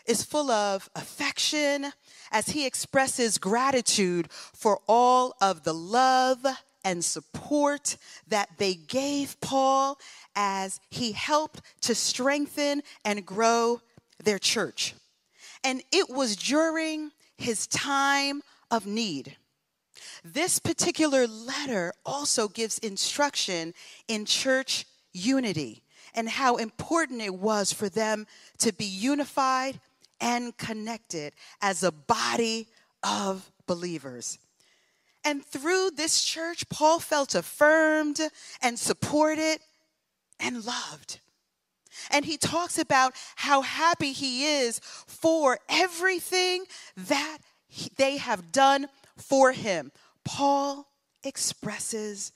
It's 0.06 0.26
full 0.26 0.52
of 0.52 0.90
affection 0.94 1.94
as 2.34 2.50
he 2.50 2.66
expresses 2.66 3.38
gratitude 3.38 4.30
for 4.30 4.82
all 4.90 5.36
of 5.40 5.64
the 5.64 5.74
love 5.74 6.46
and 6.84 7.06
support 7.06 7.96
that 8.28 8.50
they 8.58 8.74
gave 8.74 9.40
Paul 9.40 9.98
as 10.36 10.82
he 10.90 11.14
helped 11.14 11.62
to 11.84 11.96
strengthen 11.96 12.84
and 13.06 13.26
grow 13.26 13.80
their 14.22 14.38
church. 14.38 14.96
And 15.64 15.84
it 15.92 16.10
was 16.10 16.36
during 16.36 17.12
his 17.38 17.68
time 17.68 18.42
of 18.70 18.86
need. 18.86 19.38
This 20.24 20.60
particular 20.60 21.28
letter 21.28 21.94
also 22.06 22.48
gives 22.48 22.78
instruction 22.80 23.74
in 24.08 24.26
church 24.26 24.86
unity 25.14 25.84
and 26.16 26.30
how 26.30 26.58
important 26.58 27.22
it 27.22 27.36
was 27.36 27.74
for 27.74 27.90
them 27.90 28.28
to 28.60 28.74
be 28.74 28.86
unified 28.86 29.80
and 30.20 30.56
connected 30.58 31.34
as 31.62 31.84
a 31.84 31.92
body 31.92 32.68
of 33.04 33.52
believers. 33.68 34.40
And 35.26 35.46
through 35.46 35.92
this 35.92 36.24
church, 36.24 36.68
Paul 36.70 37.00
felt 37.00 37.36
affirmed 37.36 38.20
and 38.62 38.78
supported 38.78 39.60
and 40.40 40.66
loved. 40.66 41.20
And 42.10 42.26
he 42.26 42.38
talks 42.38 42.78
about 42.78 43.14
how 43.36 43.62
happy 43.62 44.12
he 44.12 44.46
is 44.46 44.80
for 44.80 45.60
everything 45.70 46.66
that 46.96 47.40
he, 47.68 47.90
they 47.98 48.18
have 48.18 48.52
done 48.52 48.88
for 49.18 49.52
him. 49.52 49.92
Paul 50.24 50.88
expresses 51.24 52.32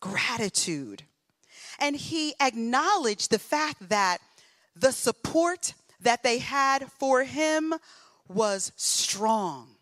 gratitude. 0.00 1.04
And 1.78 1.96
he 1.96 2.34
acknowledged 2.40 3.30
the 3.30 3.38
fact 3.38 3.88
that 3.88 4.18
the 4.76 4.92
support 4.92 5.74
that 6.00 6.22
they 6.22 6.38
had 6.38 6.90
for 6.98 7.24
him 7.24 7.74
was 8.28 8.72
strong. 8.76 9.76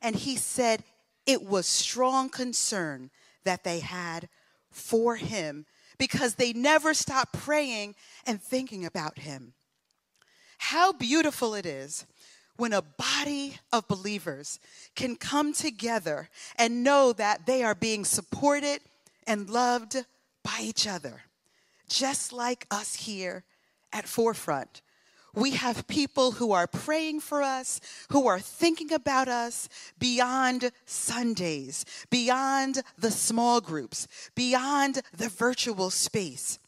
And 0.00 0.16
he 0.16 0.36
said 0.36 0.84
it 1.26 1.42
was 1.42 1.66
strong 1.66 2.28
concern 2.28 3.10
that 3.44 3.64
they 3.64 3.80
had 3.80 4.28
for 4.70 5.16
him 5.16 5.66
because 5.98 6.34
they 6.34 6.52
never 6.52 6.94
stop 6.94 7.32
praying 7.32 7.94
and 8.26 8.40
thinking 8.40 8.84
about 8.84 9.18
him. 9.18 9.54
How 10.58 10.92
beautiful 10.92 11.54
it 11.54 11.66
is 11.66 12.06
when 12.56 12.72
a 12.72 12.82
body 12.82 13.58
of 13.72 13.86
believers 13.88 14.58
can 14.94 15.16
come 15.16 15.52
together 15.52 16.28
and 16.56 16.82
know 16.82 17.12
that 17.12 17.46
they 17.46 17.62
are 17.62 17.74
being 17.74 18.04
supported 18.04 18.80
and 19.26 19.50
loved 19.50 20.04
by 20.42 20.58
each 20.60 20.86
other, 20.86 21.22
just 21.88 22.32
like 22.32 22.66
us 22.70 22.94
here 22.94 23.44
at 23.92 24.08
Forefront. 24.08 24.80
We 25.36 25.50
have 25.50 25.86
people 25.86 26.32
who 26.32 26.52
are 26.52 26.66
praying 26.66 27.20
for 27.20 27.42
us, 27.42 27.78
who 28.10 28.26
are 28.26 28.40
thinking 28.40 28.90
about 28.90 29.28
us 29.28 29.68
beyond 29.98 30.72
Sundays, 30.86 31.84
beyond 32.08 32.82
the 32.96 33.10
small 33.10 33.60
groups, 33.60 34.08
beyond 34.34 35.02
the 35.14 35.28
virtual 35.28 35.90
space. 35.90 36.58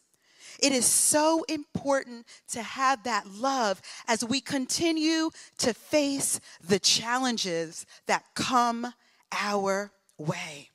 It 0.61 0.71
is 0.71 0.85
so 0.85 1.43
important 1.49 2.27
to 2.49 2.61
have 2.61 3.03
that 3.05 3.27
love 3.27 3.81
as 4.07 4.23
we 4.23 4.39
continue 4.39 5.31
to 5.57 5.73
face 5.73 6.39
the 6.63 6.79
challenges 6.79 7.87
that 8.05 8.23
come 8.35 8.93
our 9.31 9.91
way. 10.19 10.69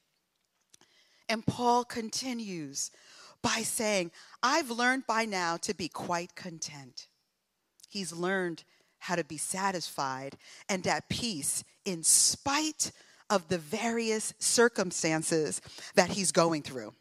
And 1.29 1.47
Paul 1.47 1.85
continues 1.85 2.91
by 3.41 3.63
saying, 3.63 4.11
I've 4.43 4.71
learned 4.71 5.07
by 5.07 5.27
now 5.27 5.59
to 5.59 5.75
be 5.75 5.89
quite 5.89 6.35
content 6.35 7.07
he's 7.95 8.13
learned 8.13 8.65
how 8.99 9.15
to 9.15 9.25
be 9.25 9.39
satisfied 9.39 10.37
and 10.69 10.85
at 10.87 11.09
peace 11.09 11.63
in 11.85 12.03
spite 12.03 12.91
of 13.31 13.49
the 13.49 13.59
various 13.59 14.35
circumstances 14.39 15.63
that 15.95 16.11
he's 16.11 16.33
going 16.33 16.63
through. 16.63 16.93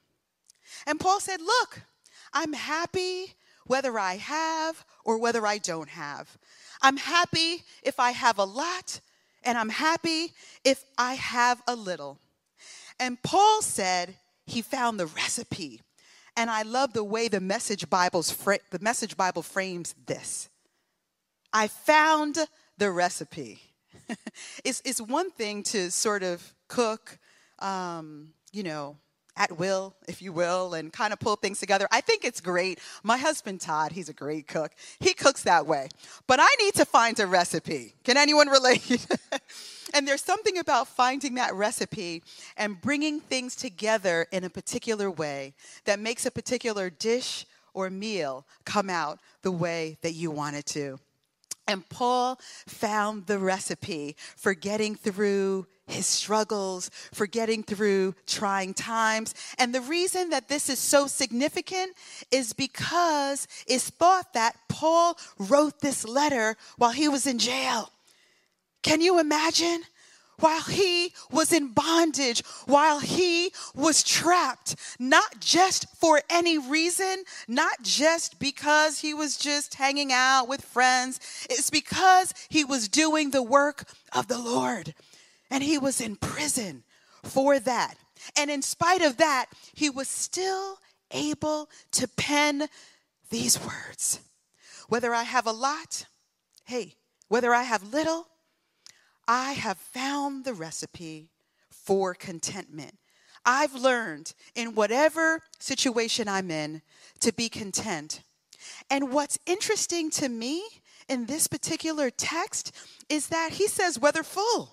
And 0.85 0.99
Paul 0.99 1.19
said, 1.19 1.41
Look, 1.41 1.81
I'm 2.31 2.53
happy 2.53 3.33
whether 3.65 3.97
I 3.97 4.17
have 4.17 4.85
or 5.03 5.17
whether 5.17 5.45
I 5.47 5.57
don't 5.57 5.89
have. 5.89 6.37
I'm 6.81 6.97
happy 6.97 7.63
if 7.81 7.99
I 7.99 8.11
have 8.11 8.37
a 8.37 8.43
lot, 8.43 8.99
and 9.43 9.57
I'm 9.57 9.69
happy 9.69 10.33
if 10.63 10.83
I 10.97 11.15
have 11.15 11.61
a 11.67 11.75
little. 11.75 12.19
And 12.99 13.21
Paul 13.23 13.61
said 13.61 14.15
he 14.45 14.61
found 14.61 14.99
the 14.99 15.07
recipe. 15.07 15.81
And 16.35 16.49
I 16.49 16.63
love 16.63 16.93
the 16.93 17.03
way 17.03 17.27
the 17.27 17.39
message 17.39 17.89
Bible's 17.89 18.31
the 18.71 18.79
message 18.79 19.15
Bible 19.15 19.41
frames 19.41 19.95
this. 20.05 20.49
I 21.53 21.67
found 21.67 22.39
the 22.77 22.91
recipe. 22.91 23.61
it's, 24.63 24.81
it's 24.83 24.99
one 24.99 25.29
thing 25.29 25.63
to 25.63 25.91
sort 25.91 26.23
of 26.23 26.53
cook, 26.67 27.19
um, 27.59 28.29
you 28.51 28.63
know, 28.63 28.97
at 29.35 29.57
will, 29.57 29.95
if 30.07 30.21
you 30.21 30.31
will, 30.31 30.73
and 30.73 30.93
kind 30.93 31.11
of 31.11 31.19
pull 31.19 31.35
things 31.35 31.59
together. 31.59 31.87
I 31.91 32.01
think 32.01 32.23
it's 32.23 32.39
great. 32.41 32.79
My 33.03 33.17
husband, 33.17 33.61
Todd, 33.61 33.91
he's 33.91 34.09
a 34.09 34.13
great 34.13 34.47
cook. 34.47 34.71
He 34.99 35.13
cooks 35.13 35.43
that 35.43 35.65
way. 35.65 35.89
But 36.27 36.39
I 36.39 36.47
need 36.59 36.75
to 36.75 36.85
find 36.85 37.19
a 37.19 37.27
recipe. 37.27 37.95
Can 38.03 38.17
anyone 38.17 38.47
relate? 38.49 39.07
and 39.93 40.07
there's 40.07 40.23
something 40.23 40.57
about 40.57 40.87
finding 40.87 41.35
that 41.35 41.53
recipe 41.53 42.23
and 42.57 42.79
bringing 42.79 43.19
things 43.19 43.55
together 43.55 44.27
in 44.31 44.43
a 44.43 44.49
particular 44.49 45.09
way 45.09 45.53
that 45.85 45.99
makes 45.99 46.25
a 46.25 46.31
particular 46.31 46.89
dish 46.89 47.45
or 47.73 47.89
meal 47.89 48.45
come 48.65 48.89
out 48.89 49.19
the 49.41 49.51
way 49.51 49.97
that 50.01 50.13
you 50.13 50.29
want 50.29 50.55
it 50.55 50.65
to. 50.67 50.99
And 51.67 51.87
Paul 51.89 52.39
found 52.67 53.27
the 53.27 53.39
recipe 53.39 54.15
for 54.35 54.53
getting 54.53 54.95
through 54.95 55.67
his 55.87 56.05
struggles, 56.05 56.89
for 57.13 57.27
getting 57.27 57.63
through 57.63 58.15
trying 58.25 58.73
times. 58.73 59.35
And 59.57 59.73
the 59.73 59.81
reason 59.81 60.29
that 60.29 60.47
this 60.47 60.69
is 60.69 60.79
so 60.79 61.07
significant 61.07 61.93
is 62.31 62.53
because 62.53 63.47
it's 63.67 63.89
thought 63.89 64.33
that 64.33 64.55
Paul 64.69 65.17
wrote 65.37 65.79
this 65.79 66.07
letter 66.07 66.55
while 66.77 66.91
he 66.91 67.07
was 67.07 67.27
in 67.27 67.37
jail. 67.37 67.91
Can 68.81 69.01
you 69.01 69.19
imagine? 69.19 69.83
While 70.39 70.63
he 70.63 71.13
was 71.31 71.53
in 71.53 71.73
bondage, 71.73 72.43
while 72.65 72.99
he 72.99 73.51
was 73.75 74.03
trapped, 74.03 74.75
not 74.99 75.39
just 75.39 75.87
for 75.97 76.21
any 76.29 76.57
reason, 76.57 77.23
not 77.47 77.81
just 77.83 78.39
because 78.39 78.99
he 78.99 79.13
was 79.13 79.37
just 79.37 79.75
hanging 79.75 80.11
out 80.11 80.47
with 80.47 80.63
friends. 80.63 81.19
It's 81.49 81.69
because 81.69 82.33
he 82.49 82.63
was 82.63 82.87
doing 82.87 83.31
the 83.31 83.43
work 83.43 83.85
of 84.11 84.27
the 84.27 84.39
Lord. 84.39 84.93
And 85.49 85.63
he 85.63 85.77
was 85.77 86.01
in 86.01 86.15
prison 86.15 86.83
for 87.23 87.59
that. 87.59 87.95
And 88.35 88.49
in 88.49 88.61
spite 88.61 89.01
of 89.01 89.17
that, 89.17 89.47
he 89.73 89.89
was 89.89 90.07
still 90.07 90.77
able 91.11 91.69
to 91.91 92.07
pen 92.07 92.67
these 93.29 93.59
words. 93.63 94.19
Whether 94.89 95.13
I 95.13 95.23
have 95.23 95.45
a 95.45 95.51
lot, 95.51 96.05
hey, 96.65 96.95
whether 97.27 97.53
I 97.53 97.63
have 97.63 97.93
little, 97.93 98.27
I 99.27 99.53
have 99.53 99.77
found 99.77 100.45
the 100.45 100.53
recipe 100.53 101.29
for 101.69 102.13
contentment. 102.13 102.97
I've 103.45 103.73
learned 103.73 104.33
in 104.55 104.75
whatever 104.75 105.41
situation 105.59 106.27
I'm 106.27 106.49
in 106.49 106.81
to 107.19 107.33
be 107.33 107.49
content. 107.49 108.21
And 108.89 109.11
what's 109.11 109.37
interesting 109.45 110.09
to 110.11 110.29
me 110.29 110.63
in 111.09 111.25
this 111.25 111.47
particular 111.47 112.09
text 112.09 112.73
is 113.09 113.27
that 113.27 113.51
he 113.53 113.67
says, 113.67 113.99
whether 113.99 114.23
full. 114.23 114.71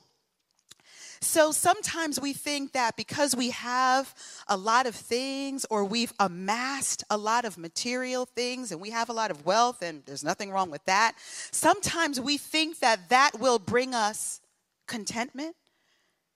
So 1.23 1.53
sometimes 1.53 2.19
we 2.19 2.33
think 2.33 2.73
that 2.73 2.97
because 2.97 3.37
we 3.37 3.51
have 3.51 4.15
a 4.49 4.57
lot 4.57 4.87
of 4.87 4.95
things 4.95 5.67
or 5.69 5.85
we've 5.85 6.15
amassed 6.19 7.05
a 7.11 7.19
lot 7.19 7.45
of 7.45 7.59
material 7.59 8.25
things 8.25 8.73
and 8.73 8.81
we 8.81 8.91
have 8.91 9.11
a 9.11 9.13
lot 9.13 9.31
of 9.31 9.45
wealth, 9.45 9.83
and 9.83 10.03
there's 10.07 10.25
nothing 10.25 10.51
wrong 10.51 10.71
with 10.71 10.85
that, 10.87 11.15
sometimes 11.51 12.19
we 12.19 12.39
think 12.39 12.79
that 12.79 13.11
that 13.11 13.39
will 13.39 13.59
bring 13.59 13.95
us 13.95 14.40
contentment 14.91 15.57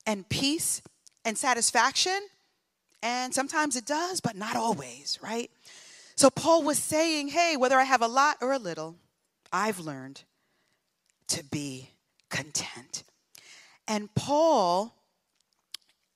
and 0.07 0.27
peace 0.31 0.81
and 1.27 1.37
satisfaction. 1.37 2.19
And 3.03 3.35
sometimes 3.35 3.77
it 3.77 3.85
does, 3.85 4.23
but 4.23 4.37
not 4.37 4.57
always, 4.57 5.19
right? 5.23 5.51
So 6.17 6.31
Paul 6.31 6.63
was 6.63 6.79
saying, 6.79 7.29
hey, 7.29 7.57
whether 7.59 7.79
I 7.79 7.85
have 7.85 8.01
a 8.01 8.09
lot 8.09 8.39
or 8.41 8.53
a 8.53 8.59
little, 8.59 8.97
I've 9.53 9.81
learned 9.81 10.23
to 11.29 11.45
be 11.45 11.91
content. 12.31 13.03
And 13.87 14.15
Paul, 14.15 14.95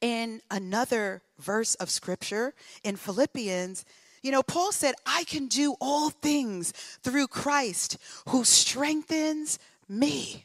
in 0.00 0.40
another 0.50 1.22
verse 1.38 1.74
of 1.74 1.90
scripture 1.90 2.54
in 2.84 2.96
Philippians, 2.96 3.84
you 4.22 4.32
know, 4.32 4.42
Paul 4.42 4.72
said, 4.72 4.94
I 5.04 5.24
can 5.24 5.46
do 5.46 5.76
all 5.80 6.10
things 6.10 6.72
through 7.02 7.26
Christ 7.28 7.98
who 8.28 8.44
strengthens 8.44 9.58
me. 9.88 10.44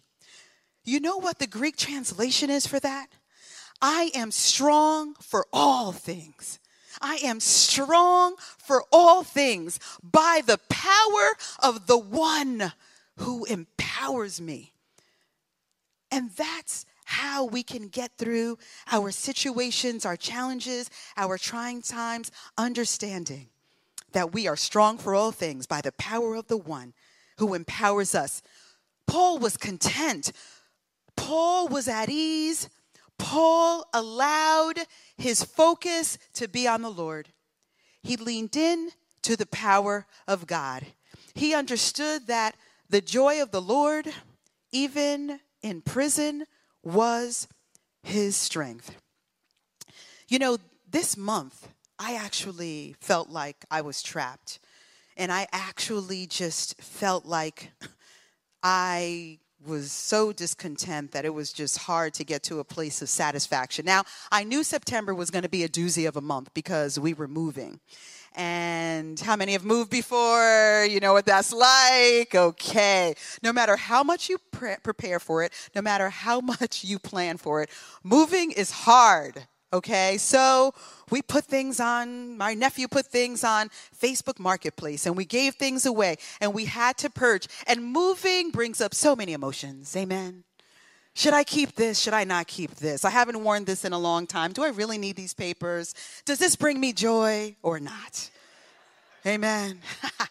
You 0.84 1.00
know 1.00 1.18
what 1.18 1.40
the 1.40 1.48
Greek 1.48 1.78
translation 1.78 2.50
is 2.50 2.68
for 2.68 2.80
that? 2.80 3.08
I 3.82 4.12
am 4.14 4.32
strong 4.32 5.16
for 5.16 5.46
all 5.52 5.92
things. 5.92 6.60
I 7.02 7.16
am 7.24 7.40
strong 7.40 8.36
for 8.58 8.84
all 8.92 9.24
things 9.24 9.80
by 10.02 10.42
the 10.46 10.60
power 10.70 11.32
of 11.62 11.88
the 11.88 11.98
one 11.98 12.72
who 13.18 13.46
empowers 13.46 14.40
me. 14.40 14.74
And 16.12 16.32
that's 16.32 16.86
how 17.06 17.46
we 17.46 17.64
can 17.64 17.88
get 17.88 18.18
through 18.18 18.58
our 18.92 19.12
situations, 19.12 20.06
our 20.06 20.16
challenges, 20.16 20.90
our 21.18 21.38
trying 21.38 21.82
times, 21.82 22.32
understanding 22.58 23.48
that 24.14 24.32
we 24.34 24.48
are 24.48 24.56
strong 24.56 24.98
for 24.98 25.16
all 25.16 25.32
things 25.32 25.66
by 25.66 25.82
the 25.82 25.92
power 25.94 26.36
of 26.36 26.48
the 26.48 26.58
one 26.58 26.94
who 27.38 27.54
empowers 27.54 28.16
us. 28.16 28.42
Paul 29.08 29.40
was 29.40 29.58
content. 29.58 30.32
Paul 31.16 31.68
was 31.68 31.88
at 31.88 32.10
ease. 32.10 32.70
Paul 33.18 33.86
allowed 33.94 34.80
his 35.18 35.44
focus 35.44 36.18
to 36.34 36.48
be 36.48 36.68
on 36.68 36.82
the 36.82 36.92
Lord. 36.92 37.30
He 38.02 38.18
leaned 38.18 38.56
in 38.56 38.90
to 39.22 39.36
the 39.36 39.46
power 39.46 40.06
of 40.28 40.48
God. 40.48 40.86
He 41.34 41.54
understood 41.54 42.28
that 42.28 42.56
the 42.90 43.02
joy 43.02 43.42
of 43.42 43.52
the 43.52 43.62
Lord, 43.62 44.08
even 44.72 45.40
in 45.62 45.82
prison, 45.82 46.46
was 46.84 47.48
his 48.04 48.36
strength. 48.36 48.96
You 50.28 50.40
know, 50.40 50.58
this 50.90 51.16
month, 51.16 51.70
I 51.98 52.16
actually 52.16 52.96
felt 53.00 53.30
like 53.30 53.66
I 53.72 53.82
was 53.82 54.04
trapped. 54.04 54.60
And 55.16 55.32
I 55.32 55.48
actually 55.52 56.26
just 56.26 56.82
felt 56.82 57.26
like 57.26 57.72
I 58.64 59.40
was 59.66 59.92
so 59.92 60.32
discontent 60.34 61.12
that 61.12 61.26
it 61.26 61.34
was 61.34 61.54
just 61.54 61.78
hard 61.78 62.14
to 62.16 62.24
get 62.24 62.44
to 62.44 62.60
a 62.60 62.64
place 62.64 63.02
of 63.02 63.10
satisfaction. 63.10 63.86
Now, 63.86 64.04
I 64.32 64.44
knew 64.44 64.64
September 64.64 65.14
was 65.14 65.30
going 65.30 65.44
to 65.44 65.50
be 65.50 65.64
a 65.64 65.70
doozy 65.70 66.08
of 66.08 66.18
a 66.18 66.22
month 66.22 66.54
because 66.54 67.00
we 67.00 67.14
were 67.14 67.28
moving. 67.28 67.80
And 68.36 69.20
how 69.20 69.36
many 69.36 69.52
have 69.52 69.64
moved 69.64 69.92
before? 69.92 70.86
You 70.90 71.00
know 71.00 71.14
what 71.14 71.26
that's 71.26 71.54
like? 71.54 72.34
Okay. 72.34 73.14
No 73.44 73.54
matter 73.54 73.76
how 73.76 74.04
much 74.04 74.28
you 74.28 74.38
pre- 74.52 74.78
prepare 74.82 75.20
for 75.20 75.44
it, 75.44 75.54
no 75.76 75.82
matter 75.82 76.10
how 76.10 76.42
much 76.60 76.84
you 76.84 77.00
plan 77.00 77.38
for 77.38 77.62
it, 77.62 77.70
moving 78.04 78.52
is 78.52 78.72
hard. 78.72 79.48
Okay. 79.74 80.18
So 80.20 80.74
we 81.10 81.24
put 81.24 81.46
things 81.46 81.80
on, 81.80 82.38
my 82.38 82.54
nephew 82.54 82.88
put 82.88 83.08
things 83.08 83.44
on 83.44 83.70
Facebook 84.00 84.40
Marketplace 84.40 85.08
and 85.08 85.18
we 85.18 85.26
gave 85.26 85.56
things 85.56 85.88
away 85.88 86.18
and 86.40 86.54
we 86.54 86.66
had 86.66 86.96
to 87.00 87.10
purge. 87.10 87.48
And 87.66 87.84
moving 87.84 88.52
brings 88.52 88.80
up 88.80 88.94
so 88.94 89.16
many 89.16 89.34
emotions. 89.34 89.96
Amen. 89.96 90.44
Should 91.16 91.34
I 91.34 91.44
keep 91.44 91.76
this? 91.76 92.00
Should 92.00 92.14
I 92.14 92.24
not 92.24 92.48
keep 92.48 92.76
this? 92.76 93.04
I 93.04 93.10
haven't 93.10 93.44
worn 93.44 93.66
this 93.66 93.84
in 93.84 93.94
a 93.94 94.00
long 94.00 94.28
time. 94.28 94.52
Do 94.52 94.64
I 94.64 94.70
really 94.70 94.98
need 94.98 95.16
these 95.16 95.34
papers? 95.34 95.94
Does 96.26 96.40
this 96.40 96.56
bring 96.56 96.80
me 96.80 96.94
joy 96.94 97.56
or 97.64 97.80
not? 97.80 98.30
Amen. 99.26 99.80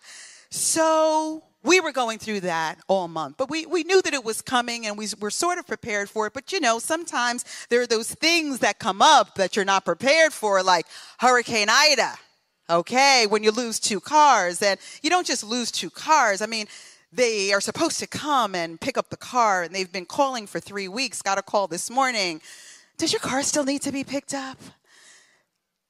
so 0.50 1.42
we 1.62 1.80
were 1.80 1.92
going 1.92 2.18
through 2.18 2.40
that 2.40 2.78
all 2.88 3.08
month, 3.08 3.36
but 3.36 3.48
we, 3.48 3.66
we 3.66 3.84
knew 3.84 4.02
that 4.02 4.14
it 4.14 4.24
was 4.24 4.42
coming 4.42 4.86
and 4.86 4.98
we 4.98 5.08
were 5.20 5.30
sort 5.30 5.58
of 5.58 5.66
prepared 5.66 6.10
for 6.10 6.26
it. 6.26 6.32
But 6.32 6.52
you 6.52 6.60
know, 6.60 6.78
sometimes 6.78 7.44
there 7.68 7.80
are 7.80 7.86
those 7.86 8.12
things 8.14 8.58
that 8.60 8.78
come 8.78 9.00
up 9.00 9.36
that 9.36 9.54
you're 9.54 9.64
not 9.64 9.84
prepared 9.84 10.32
for, 10.32 10.62
like 10.62 10.86
Hurricane 11.18 11.68
Ida. 11.70 12.14
Okay, 12.70 13.26
when 13.28 13.42
you 13.42 13.50
lose 13.50 13.78
two 13.78 14.00
cars, 14.00 14.62
and 14.62 14.78
you 15.02 15.10
don't 15.10 15.26
just 15.26 15.44
lose 15.44 15.70
two 15.70 15.90
cars. 15.90 16.40
I 16.40 16.46
mean, 16.46 16.66
they 17.12 17.52
are 17.52 17.60
supposed 17.60 17.98
to 18.00 18.06
come 18.06 18.54
and 18.54 18.80
pick 18.80 18.96
up 18.96 19.10
the 19.10 19.16
car 19.16 19.62
and 19.62 19.74
they've 19.74 19.92
been 19.92 20.06
calling 20.06 20.46
for 20.46 20.58
three 20.58 20.88
weeks 20.88 21.20
got 21.20 21.38
a 21.38 21.42
call 21.42 21.66
this 21.66 21.90
morning 21.90 22.40
does 22.96 23.12
your 23.12 23.20
car 23.20 23.42
still 23.42 23.64
need 23.64 23.82
to 23.82 23.92
be 23.92 24.02
picked 24.02 24.32
up 24.32 24.56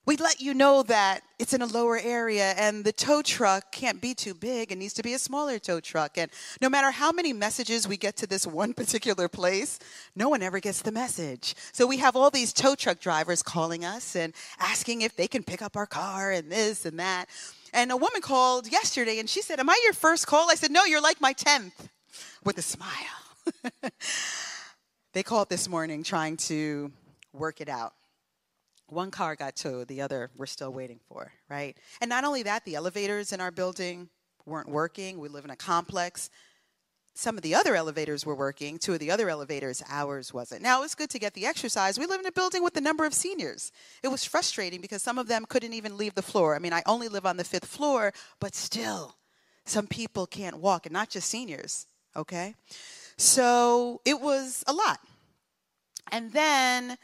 we 0.04 0.16
let 0.16 0.40
you 0.40 0.52
know 0.52 0.82
that 0.82 1.22
it's 1.38 1.52
in 1.52 1.62
a 1.62 1.66
lower 1.66 1.98
area 1.98 2.54
and 2.56 2.84
the 2.84 2.92
tow 2.92 3.22
truck 3.22 3.70
can't 3.70 4.00
be 4.00 4.14
too 4.14 4.34
big 4.34 4.72
it 4.72 4.78
needs 4.78 4.92
to 4.94 5.02
be 5.02 5.14
a 5.14 5.18
smaller 5.18 5.58
tow 5.58 5.80
truck 5.80 6.18
and 6.18 6.30
no 6.60 6.68
matter 6.68 6.90
how 6.90 7.12
many 7.12 7.32
messages 7.32 7.86
we 7.86 7.96
get 7.96 8.16
to 8.16 8.26
this 8.26 8.46
one 8.62 8.72
particular 8.72 9.28
place 9.28 9.78
no 10.16 10.28
one 10.28 10.42
ever 10.42 10.60
gets 10.60 10.82
the 10.82 10.92
message 10.92 11.54
so 11.72 11.86
we 11.86 11.98
have 11.98 12.16
all 12.16 12.30
these 12.30 12.52
tow 12.52 12.74
truck 12.74 13.00
drivers 13.00 13.42
calling 13.42 13.84
us 13.84 14.16
and 14.16 14.32
asking 14.58 15.02
if 15.02 15.16
they 15.16 15.28
can 15.28 15.42
pick 15.42 15.62
up 15.62 15.76
our 15.76 15.86
car 15.86 16.30
and 16.30 16.50
this 16.50 16.84
and 16.84 16.98
that 16.98 17.28
and 17.72 17.90
a 17.90 17.96
woman 17.96 18.20
called 18.20 18.70
yesterday 18.70 19.18
and 19.18 19.28
she 19.28 19.40
said, 19.40 19.58
Am 19.58 19.70
I 19.70 19.80
your 19.84 19.94
first 19.94 20.26
call? 20.26 20.50
I 20.50 20.54
said, 20.54 20.70
No, 20.70 20.84
you're 20.84 21.00
like 21.00 21.20
my 21.20 21.32
10th 21.32 21.88
with 22.44 22.58
a 22.58 22.62
smile. 22.62 22.90
they 25.14 25.22
called 25.22 25.48
this 25.48 25.68
morning 25.68 26.02
trying 26.02 26.36
to 26.36 26.92
work 27.32 27.60
it 27.60 27.68
out. 27.68 27.94
One 28.92 29.10
car 29.10 29.36
got 29.36 29.56
towed, 29.56 29.88
the 29.88 30.00
other 30.00 30.30
we're 30.36 30.46
still 30.46 30.72
waiting 30.72 31.00
for, 31.08 31.32
right? 31.48 31.76
And 32.00 32.08
not 32.08 32.24
only 32.24 32.42
that, 32.44 32.64
the 32.64 32.74
elevators 32.74 33.32
in 33.32 33.40
our 33.40 33.50
building 33.50 34.08
weren't 34.46 34.68
working. 34.68 35.18
We 35.18 35.28
live 35.28 35.44
in 35.44 35.50
a 35.50 35.56
complex 35.56 36.30
some 37.14 37.36
of 37.36 37.42
the 37.42 37.54
other 37.54 37.74
elevators 37.74 38.24
were 38.24 38.34
working, 38.34 38.78
two 38.78 38.94
of 38.94 38.98
the 38.98 39.10
other 39.10 39.28
elevators, 39.28 39.82
ours 39.88 40.32
wasn't. 40.32 40.62
Now, 40.62 40.78
it 40.78 40.82
was 40.82 40.94
good 40.94 41.10
to 41.10 41.18
get 41.18 41.34
the 41.34 41.46
exercise. 41.46 41.98
We 41.98 42.06
live 42.06 42.20
in 42.20 42.26
a 42.26 42.32
building 42.32 42.62
with 42.62 42.76
a 42.76 42.80
number 42.80 43.04
of 43.04 43.12
seniors. 43.12 43.70
It 44.02 44.08
was 44.08 44.24
frustrating 44.24 44.80
because 44.80 45.02
some 45.02 45.18
of 45.18 45.28
them 45.28 45.44
couldn't 45.46 45.74
even 45.74 45.98
leave 45.98 46.14
the 46.14 46.22
floor. 46.22 46.56
I 46.56 46.58
mean, 46.58 46.72
I 46.72 46.82
only 46.86 47.08
live 47.08 47.26
on 47.26 47.36
the 47.36 47.44
fifth 47.44 47.66
floor, 47.66 48.12
but 48.40 48.54
still, 48.54 49.16
some 49.64 49.86
people 49.86 50.26
can't 50.26 50.58
walk, 50.58 50.86
and 50.86 50.92
not 50.92 51.10
just 51.10 51.28
seniors, 51.28 51.86
okay? 52.16 52.54
So 53.18 54.00
it 54.04 54.20
was 54.20 54.64
a 54.66 54.72
lot. 54.72 55.00
And 56.10 56.32
then 56.32 56.96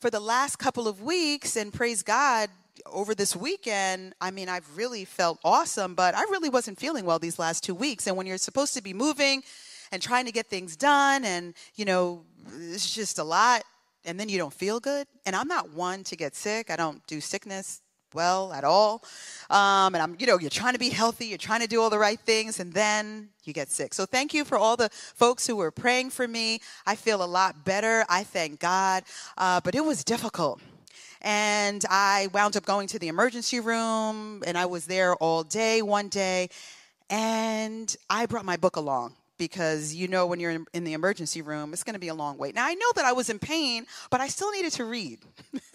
for 0.00 0.10
the 0.10 0.20
last 0.20 0.56
couple 0.56 0.86
of 0.86 1.02
weeks, 1.02 1.56
and 1.56 1.72
praise 1.72 2.02
God, 2.02 2.50
over 2.86 3.14
this 3.14 3.34
weekend, 3.34 4.14
I 4.20 4.30
mean, 4.30 4.48
I've 4.48 4.76
really 4.76 5.04
felt 5.04 5.38
awesome, 5.44 5.94
but 5.94 6.14
I 6.14 6.22
really 6.22 6.48
wasn't 6.48 6.78
feeling 6.78 7.04
well 7.04 7.18
these 7.18 7.38
last 7.38 7.64
two 7.64 7.74
weeks. 7.74 8.06
And 8.06 8.16
when 8.16 8.26
you're 8.26 8.38
supposed 8.38 8.74
to 8.74 8.82
be 8.82 8.94
moving 8.94 9.42
and 9.90 10.00
trying 10.00 10.26
to 10.26 10.32
get 10.32 10.46
things 10.46 10.76
done, 10.76 11.24
and, 11.24 11.54
you 11.74 11.84
know, 11.84 12.22
it's 12.70 12.94
just 12.94 13.18
a 13.18 13.24
lot, 13.24 13.64
and 14.04 14.18
then 14.18 14.28
you 14.28 14.38
don't 14.38 14.52
feel 14.52 14.78
good. 14.78 15.06
And 15.26 15.34
I'm 15.34 15.48
not 15.48 15.72
one 15.72 16.04
to 16.04 16.16
get 16.16 16.36
sick, 16.36 16.70
I 16.70 16.76
don't 16.76 17.04
do 17.06 17.20
sickness 17.20 17.82
well 18.14 18.52
at 18.52 18.64
all. 18.64 19.02
Um, 19.50 19.94
and 19.94 19.98
I'm, 19.98 20.16
you 20.18 20.26
know, 20.26 20.38
you're 20.38 20.50
trying 20.50 20.74
to 20.74 20.78
be 20.78 20.90
healthy, 20.90 21.26
you're 21.26 21.38
trying 21.38 21.60
to 21.60 21.66
do 21.66 21.80
all 21.80 21.90
the 21.90 21.98
right 21.98 22.20
things, 22.20 22.60
and 22.60 22.72
then 22.72 23.30
you 23.44 23.52
get 23.52 23.70
sick. 23.70 23.94
So 23.94 24.06
thank 24.06 24.34
you 24.34 24.44
for 24.44 24.58
all 24.58 24.76
the 24.76 24.90
folks 24.90 25.46
who 25.46 25.56
were 25.56 25.70
praying 25.70 26.10
for 26.10 26.28
me. 26.28 26.60
I 26.86 26.96
feel 26.96 27.22
a 27.22 27.26
lot 27.26 27.64
better. 27.64 28.04
I 28.08 28.24
thank 28.24 28.60
God. 28.60 29.04
Uh, 29.36 29.60
but 29.60 29.74
it 29.74 29.84
was 29.84 30.04
difficult. 30.04 30.60
And 31.20 31.84
I 31.90 32.28
wound 32.32 32.56
up 32.56 32.64
going 32.64 32.86
to 32.88 32.98
the 32.98 33.08
emergency 33.08 33.58
room, 33.58 34.42
and 34.46 34.56
I 34.56 34.66
was 34.66 34.86
there 34.86 35.14
all 35.16 35.42
day 35.42 35.82
one 35.82 36.08
day. 36.08 36.48
And 37.10 37.94
I 38.08 38.26
brought 38.26 38.44
my 38.44 38.56
book 38.56 38.76
along 38.76 39.14
because 39.38 39.94
you 39.94 40.08
know 40.08 40.26
when 40.26 40.40
you're 40.40 40.64
in 40.74 40.84
the 40.84 40.92
emergency 40.92 41.40
room, 41.40 41.72
it's 41.72 41.84
going 41.84 41.94
to 41.94 42.00
be 42.00 42.08
a 42.08 42.14
long 42.14 42.36
wait. 42.36 42.54
Now, 42.54 42.66
I 42.66 42.74
know 42.74 42.86
that 42.96 43.04
I 43.04 43.12
was 43.12 43.30
in 43.30 43.38
pain, 43.38 43.86
but 44.10 44.20
I 44.20 44.28
still 44.28 44.50
needed 44.52 44.72
to 44.72 44.84
read. 44.84 45.20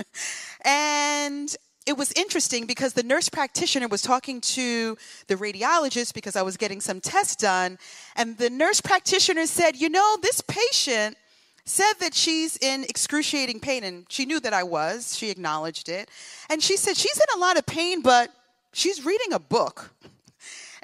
and 0.65 1.55
it 1.85 1.97
was 1.97 2.11
interesting 2.13 2.65
because 2.65 2.93
the 2.93 3.03
nurse 3.03 3.29
practitioner 3.29 3.87
was 3.87 4.01
talking 4.01 4.39
to 4.41 4.97
the 5.27 5.35
radiologist 5.35 6.13
because 6.13 6.35
I 6.35 6.41
was 6.41 6.57
getting 6.57 6.79
some 6.79 7.01
tests 7.01 7.35
done. 7.35 7.77
And 8.15 8.37
the 8.37 8.49
nurse 8.49 8.81
practitioner 8.81 9.45
said, 9.45 9.75
You 9.75 9.89
know, 9.89 10.17
this 10.21 10.41
patient 10.41 11.17
said 11.65 11.93
that 11.99 12.13
she's 12.13 12.57
in 12.57 12.83
excruciating 12.83 13.59
pain, 13.59 13.83
and 13.83 14.05
she 14.09 14.25
knew 14.25 14.39
that 14.41 14.53
I 14.53 14.63
was. 14.63 15.17
She 15.17 15.29
acknowledged 15.29 15.89
it. 15.89 16.09
And 16.49 16.61
she 16.61 16.77
said 16.77 16.97
she's 16.97 17.17
in 17.17 17.37
a 17.37 17.39
lot 17.39 17.57
of 17.57 17.65
pain, 17.65 18.01
but 18.01 18.31
she's 18.73 19.05
reading 19.05 19.33
a 19.33 19.39
book. 19.39 19.91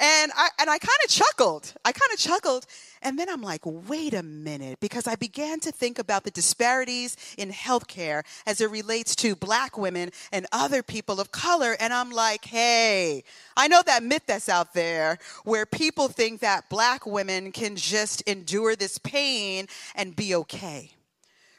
And 0.02 0.32
I, 0.34 0.48
and 0.60 0.70
I 0.70 0.78
kind 0.78 0.98
of 1.04 1.10
chuckled. 1.10 1.74
I 1.84 1.92
kind 1.92 2.14
of 2.14 2.20
chuckled. 2.20 2.66
And 3.02 3.20
then 3.20 3.30
I'm 3.30 3.42
like, 3.42 3.62
wait 3.66 4.14
a 4.14 4.24
minute, 4.24 4.80
because 4.80 5.08
I 5.08 5.16
began 5.16 5.60
to 5.62 5.72
think 5.74 6.00
about 6.00 6.24
the 6.24 6.32
disparities 6.32 7.18
in 7.38 7.52
healthcare 7.52 8.24
as 8.46 8.62
it 8.62 8.72
relates 8.72 9.14
to 9.18 9.36
black 9.36 9.78
women 9.78 10.12
and 10.32 10.48
other 10.54 10.84
people 10.84 11.20
of 11.20 11.34
color. 11.34 11.76
And 11.82 11.94
I'm 11.94 12.12
like, 12.12 12.46
hey, 12.46 13.26
I 13.58 13.68
know 13.68 13.82
that 13.86 14.02
myth 14.02 14.24
that's 14.26 14.48
out 14.48 14.74
there 14.74 15.18
where 15.44 15.66
people 15.66 16.08
think 16.08 16.40
that 16.40 16.70
black 16.70 17.06
women 17.06 17.52
can 17.52 17.76
just 17.76 18.22
endure 18.22 18.78
this 18.78 18.98
pain 19.00 19.68
and 19.96 20.16
be 20.16 20.34
okay. 20.34 20.92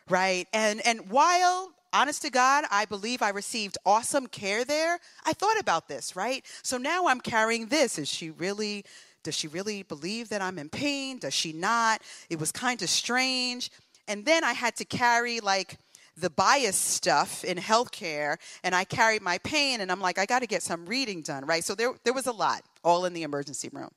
Right? 0.09 0.48
And 0.53 0.81
and 0.87 1.11
while 1.11 1.72
honest 1.92 2.22
to 2.22 2.31
God, 2.31 2.64
I 2.70 2.85
believe 2.85 3.22
I 3.22 3.31
received 3.31 3.79
awesome 3.85 4.26
care 4.26 4.64
there. 4.64 4.98
I 5.24 5.33
thought 5.33 5.59
about 5.59 5.88
this, 5.88 6.16
right? 6.16 6.44
So 6.62 6.79
now 6.79 7.07
I'm 7.07 7.20
carrying 7.20 7.66
this. 7.66 7.98
Is 7.98 8.09
she 8.09 8.31
really, 8.31 8.85
does 9.22 9.35
she 9.35 9.48
really 9.48 9.83
believe 9.83 10.29
that 10.31 10.42
I'm 10.42 10.59
in 10.59 10.68
pain? 10.68 11.18
Does 11.18 11.35
she 11.35 11.53
not? 11.53 12.03
It 12.29 12.38
was 12.38 12.53
kind 12.53 12.81
of 12.83 12.88
strange. 12.88 13.70
And 14.09 14.24
then 14.24 14.44
I 14.44 14.53
had 14.53 14.76
to 14.76 14.85
carry 14.85 15.40
like 15.40 15.79
the 16.16 16.31
bias 16.31 16.76
stuff 16.76 17.44
in 17.44 17.57
healthcare, 17.57 18.37
and 18.62 18.74
I 18.74 18.85
carried 18.85 19.22
my 19.22 19.38
pain, 19.38 19.81
and 19.81 19.90
I'm 19.90 20.00
like, 20.00 20.18
I 20.18 20.26
got 20.26 20.40
to 20.40 20.46
get 20.46 20.62
some 20.62 20.85
reading 20.87 21.22
done, 21.22 21.46
right? 21.46 21.64
So 21.64 21.74
there, 21.74 21.94
there 22.05 22.12
was 22.12 22.26
a 22.26 22.33
lot, 22.33 22.62
all 22.85 23.07
in 23.07 23.12
the 23.12 23.22
emergency 23.22 23.70
room. 23.72 23.90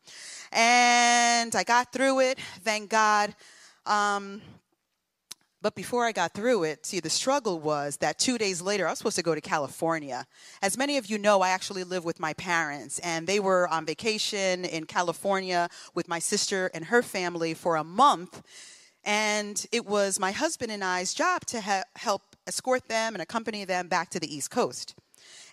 And 0.51 1.55
I 1.55 1.63
got 1.63 1.91
through 1.91 2.21
it, 2.21 2.39
thank 2.63 2.89
God. 2.89 3.35
Um, 3.85 4.41
but 5.63 5.75
before 5.75 6.03
I 6.05 6.11
got 6.11 6.33
through 6.33 6.65
it, 6.65 6.85
see, 6.85 6.99
the 6.99 7.09
struggle 7.09 7.57
was 7.57 7.97
that 7.97 8.19
two 8.19 8.37
days 8.37 8.61
later, 8.61 8.85
I 8.85 8.91
was 8.91 8.97
supposed 8.97 9.15
to 9.15 9.23
go 9.23 9.33
to 9.33 9.39
California. 9.39 10.27
As 10.61 10.77
many 10.77 10.97
of 10.97 11.05
you 11.05 11.17
know, 11.17 11.41
I 11.41 11.49
actually 11.49 11.85
live 11.85 12.03
with 12.03 12.19
my 12.19 12.33
parents, 12.33 12.99
and 12.99 13.27
they 13.27 13.39
were 13.39 13.69
on 13.69 13.85
vacation 13.85 14.65
in 14.65 14.85
California 14.85 15.69
with 15.95 16.09
my 16.09 16.19
sister 16.19 16.69
and 16.73 16.85
her 16.85 17.01
family 17.01 17.53
for 17.53 17.77
a 17.77 17.83
month. 17.83 18.43
And 19.05 19.65
it 19.71 19.85
was 19.85 20.19
my 20.19 20.31
husband 20.31 20.69
and 20.69 20.83
I's 20.83 21.13
job 21.13 21.45
to 21.47 21.61
ha- 21.61 21.83
help 21.95 22.21
escort 22.45 22.89
them 22.89 23.15
and 23.15 23.21
accompany 23.21 23.63
them 23.63 23.87
back 23.87 24.09
to 24.09 24.19
the 24.19 24.35
East 24.35 24.51
Coast. 24.51 24.95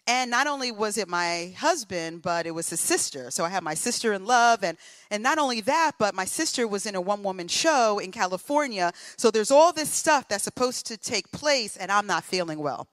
And 0.06 0.30
not 0.30 0.46
only 0.46 0.72
was 0.72 0.98
it 0.98 1.08
my 1.08 1.54
husband, 1.58 2.22
but 2.22 2.46
it 2.46 2.52
was 2.52 2.70
his 2.70 2.80
sister. 2.80 3.30
So 3.30 3.44
I 3.44 3.48
had 3.48 3.62
my 3.62 3.74
sister 3.74 4.12
in 4.12 4.24
love. 4.24 4.64
And, 4.64 4.76
and 5.10 5.22
not 5.22 5.38
only 5.38 5.60
that, 5.62 5.92
but 5.98 6.14
my 6.14 6.24
sister 6.24 6.66
was 6.66 6.86
in 6.86 6.94
a 6.94 7.00
one 7.00 7.22
woman 7.22 7.48
show 7.48 7.98
in 7.98 8.10
California. 8.10 8.92
So 9.16 9.30
there's 9.30 9.50
all 9.50 9.72
this 9.72 9.90
stuff 9.90 10.28
that's 10.28 10.44
supposed 10.44 10.86
to 10.86 10.96
take 10.96 11.30
place, 11.30 11.76
and 11.76 11.92
I'm 11.92 12.06
not 12.06 12.24
feeling 12.24 12.58
well. 12.58 12.88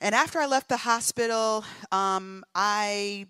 And 0.00 0.14
after 0.14 0.38
I 0.38 0.46
left 0.46 0.68
the 0.68 0.76
hospital, 0.76 1.64
um, 1.90 2.44
I, 2.54 3.26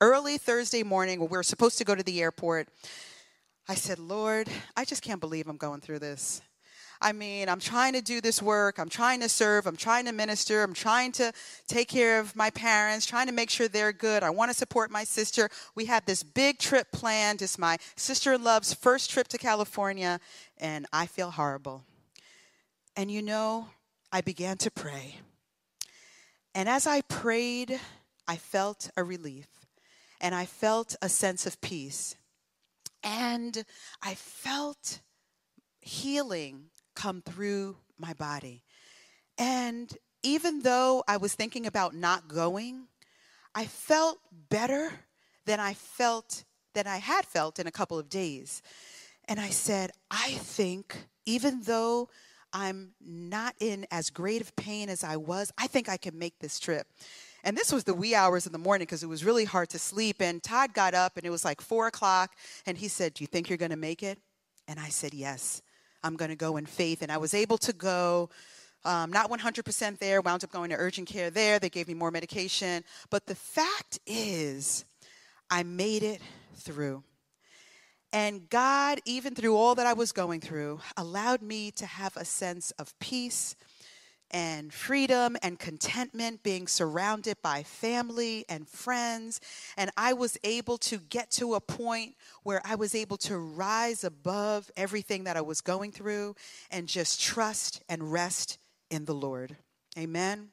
early 0.00 0.38
Thursday 0.38 0.84
morning, 0.84 1.18
we 1.20 1.26
were 1.26 1.42
supposed 1.42 1.76
to 1.78 1.84
go 1.84 1.94
to 1.94 2.02
the 2.02 2.22
airport, 2.22 2.68
I 3.68 3.74
said, 3.74 3.98
Lord, 3.98 4.48
I 4.76 4.84
just 4.84 5.02
can't 5.02 5.20
believe 5.20 5.48
I'm 5.48 5.56
going 5.56 5.80
through 5.80 5.98
this. 5.98 6.40
I 7.00 7.12
mean, 7.12 7.48
I'm 7.48 7.60
trying 7.60 7.92
to 7.94 8.00
do 8.00 8.20
this 8.20 8.40
work, 8.40 8.78
I'm 8.78 8.88
trying 8.88 9.20
to 9.20 9.28
serve, 9.28 9.66
I'm 9.66 9.76
trying 9.76 10.06
to 10.06 10.12
minister, 10.12 10.62
I'm 10.62 10.74
trying 10.74 11.12
to 11.12 11.32
take 11.66 11.88
care 11.88 12.18
of 12.18 12.34
my 12.34 12.50
parents, 12.50 13.06
trying 13.06 13.26
to 13.26 13.32
make 13.32 13.50
sure 13.50 13.68
they're 13.68 13.92
good. 13.92 14.22
I 14.22 14.30
want 14.30 14.50
to 14.50 14.56
support 14.56 14.90
my 14.90 15.04
sister. 15.04 15.48
We 15.74 15.86
have 15.86 16.06
this 16.06 16.22
big 16.22 16.58
trip 16.58 16.90
planned. 16.92 17.42
It's 17.42 17.58
my 17.58 17.78
sister 17.96 18.32
in 18.32 18.44
law's 18.44 18.72
first 18.72 19.10
trip 19.10 19.28
to 19.28 19.38
California, 19.38 20.20
and 20.58 20.86
I 20.92 21.06
feel 21.06 21.30
horrible. 21.30 21.84
And 22.96 23.10
you 23.10 23.22
know, 23.22 23.68
I 24.12 24.20
began 24.20 24.56
to 24.58 24.70
pray. 24.70 25.16
And 26.54 26.68
as 26.68 26.86
I 26.86 27.00
prayed, 27.02 27.80
I 28.28 28.36
felt 28.36 28.90
a 28.96 29.02
relief 29.02 29.48
and 30.20 30.34
I 30.34 30.46
felt 30.46 30.96
a 31.02 31.08
sense 31.08 31.46
of 31.46 31.60
peace. 31.60 32.16
And 33.02 33.64
I 34.02 34.14
felt 34.14 35.00
healing 35.80 36.70
come 36.94 37.22
through 37.22 37.76
my 37.98 38.12
body. 38.14 38.62
And 39.38 39.92
even 40.22 40.60
though 40.60 41.04
I 41.06 41.16
was 41.16 41.34
thinking 41.34 41.66
about 41.66 41.94
not 41.94 42.28
going, 42.28 42.86
I 43.54 43.66
felt 43.66 44.18
better 44.48 44.92
than 45.46 45.60
I 45.60 45.74
felt 45.74 46.44
than 46.74 46.86
I 46.88 46.98
had 46.98 47.24
felt 47.24 47.58
in 47.58 47.66
a 47.68 47.70
couple 47.70 47.98
of 47.98 48.08
days. 48.08 48.62
And 49.28 49.38
I 49.38 49.50
said, 49.50 49.92
I 50.10 50.32
think 50.32 50.96
even 51.24 51.62
though 51.62 52.08
I'm 52.52 52.90
not 53.00 53.54
in 53.60 53.86
as 53.90 54.10
great 54.10 54.40
of 54.40 54.54
pain 54.56 54.88
as 54.88 55.04
I 55.04 55.16
was, 55.16 55.52
I 55.56 55.66
think 55.66 55.88
I 55.88 55.96
can 55.96 56.18
make 56.18 56.38
this 56.40 56.58
trip. 56.58 56.86
And 57.42 57.56
this 57.56 57.72
was 57.72 57.84
the 57.84 57.94
wee 57.94 58.14
hours 58.14 58.46
in 58.46 58.52
the 58.52 58.58
morning 58.58 58.86
because 58.86 59.02
it 59.02 59.08
was 59.08 59.24
really 59.24 59.44
hard 59.44 59.68
to 59.70 59.78
sleep. 59.78 60.16
And 60.20 60.42
Todd 60.42 60.72
got 60.72 60.94
up 60.94 61.16
and 61.16 61.24
it 61.24 61.30
was 61.30 61.44
like 61.44 61.60
four 61.60 61.86
o'clock 61.86 62.32
and 62.66 62.78
he 62.78 62.88
said, 62.88 63.14
Do 63.14 63.22
you 63.22 63.28
think 63.28 63.48
you're 63.48 63.58
going 63.58 63.70
to 63.70 63.76
make 63.76 64.02
it? 64.02 64.18
And 64.66 64.80
I 64.80 64.88
said, 64.88 65.14
Yes. 65.14 65.62
I'm 66.04 66.16
going 66.16 66.28
to 66.28 66.36
go 66.36 66.56
in 66.56 66.66
faith. 66.66 67.02
And 67.02 67.10
I 67.10 67.16
was 67.16 67.34
able 67.34 67.58
to 67.58 67.72
go. 67.72 68.30
Um, 68.86 69.10
not 69.10 69.30
100% 69.30 69.98
there, 69.98 70.20
wound 70.20 70.44
up 70.44 70.52
going 70.52 70.68
to 70.68 70.76
urgent 70.76 71.08
care 71.08 71.30
there. 71.30 71.58
They 71.58 71.70
gave 71.70 71.88
me 71.88 71.94
more 71.94 72.10
medication. 72.10 72.84
But 73.08 73.24
the 73.24 73.34
fact 73.34 73.98
is, 74.06 74.84
I 75.50 75.62
made 75.62 76.02
it 76.02 76.20
through. 76.54 77.02
And 78.12 78.48
God, 78.48 79.00
even 79.06 79.34
through 79.34 79.56
all 79.56 79.74
that 79.74 79.86
I 79.86 79.94
was 79.94 80.12
going 80.12 80.40
through, 80.40 80.80
allowed 80.96 81.40
me 81.40 81.70
to 81.72 81.86
have 81.86 82.16
a 82.16 82.24
sense 82.24 82.70
of 82.72 82.96
peace 83.00 83.56
and 84.34 84.74
freedom 84.74 85.36
and 85.42 85.60
contentment, 85.60 86.42
being 86.42 86.66
surrounded 86.66 87.36
by 87.40 87.62
family 87.62 88.44
and 88.48 88.68
friends. 88.68 89.40
And 89.76 89.92
I 89.96 90.12
was 90.12 90.36
able 90.42 90.76
to 90.78 90.98
get 90.98 91.30
to 91.32 91.54
a 91.54 91.60
point 91.60 92.16
where 92.42 92.60
I 92.64 92.74
was 92.74 92.96
able 92.96 93.16
to 93.18 93.38
rise 93.38 94.02
above 94.02 94.72
everything 94.76 95.24
that 95.24 95.36
I 95.36 95.40
was 95.40 95.60
going 95.60 95.92
through 95.92 96.34
and 96.72 96.88
just 96.88 97.22
trust 97.22 97.82
and 97.88 98.12
rest 98.12 98.58
in 98.90 99.04
the 99.04 99.14
Lord. 99.14 99.56
Amen. 99.96 100.48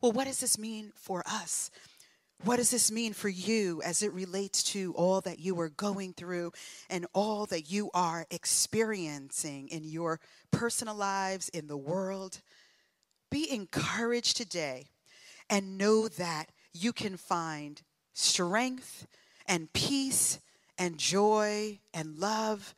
Well, 0.00 0.10
what 0.10 0.26
does 0.26 0.40
this 0.40 0.58
mean 0.58 0.90
for 0.96 1.22
us? 1.24 1.70
What 2.44 2.56
does 2.56 2.72
this 2.72 2.90
mean 2.90 3.12
for 3.12 3.28
you 3.28 3.80
as 3.84 4.02
it 4.02 4.12
relates 4.12 4.64
to 4.72 4.92
all 4.94 5.20
that 5.20 5.38
you 5.38 5.60
are 5.60 5.68
going 5.68 6.12
through 6.14 6.50
and 6.90 7.06
all 7.14 7.46
that 7.46 7.70
you 7.70 7.90
are 7.94 8.26
experiencing 8.32 9.68
in 9.68 9.84
your 9.84 10.18
personal 10.50 10.96
lives, 10.96 11.48
in 11.50 11.68
the 11.68 11.76
world? 11.76 12.40
Be 13.32 13.50
encouraged 13.50 14.36
today 14.36 14.90
and 15.48 15.78
know 15.78 16.06
that 16.06 16.50
you 16.74 16.92
can 16.92 17.16
find 17.16 17.80
strength 18.12 19.06
and 19.46 19.72
peace 19.72 20.38
and 20.76 20.98
joy 20.98 21.80
and 21.94 22.18
love 22.18 22.74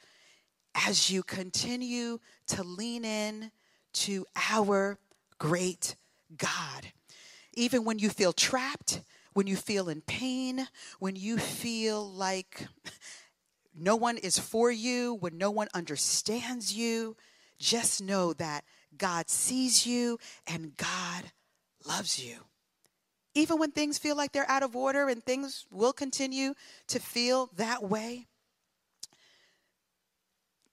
as 0.76 1.10
you 1.10 1.24
continue 1.24 2.20
to 2.46 2.62
lean 2.62 3.04
in 3.04 3.50
to 3.94 4.26
our 4.36 4.96
great 5.38 5.96
God. 6.36 6.92
Even 7.54 7.84
when 7.84 7.98
you 7.98 8.08
feel 8.08 8.32
trapped, 8.32 9.00
when 9.32 9.48
you 9.48 9.56
feel 9.56 9.88
in 9.88 10.02
pain, 10.02 10.68
when 11.00 11.16
you 11.16 11.36
feel 11.36 12.08
like 12.08 12.68
no 13.76 13.96
one 13.96 14.18
is 14.18 14.38
for 14.38 14.70
you, 14.70 15.14
when 15.14 15.36
no 15.36 15.50
one 15.50 15.66
understands 15.74 16.72
you, 16.72 17.16
just 17.58 18.00
know 18.00 18.32
that 18.34 18.64
God 18.98 19.28
sees 19.28 19.86
you 19.86 20.18
and 20.46 20.76
God 20.76 21.32
loves 21.86 22.22
you. 22.22 22.36
Even 23.34 23.58
when 23.58 23.72
things 23.72 23.98
feel 23.98 24.16
like 24.16 24.32
they're 24.32 24.48
out 24.48 24.62
of 24.62 24.76
order 24.76 25.08
and 25.08 25.22
things 25.22 25.66
will 25.70 25.92
continue 25.92 26.54
to 26.88 27.00
feel 27.00 27.50
that 27.56 27.82
way. 27.82 28.26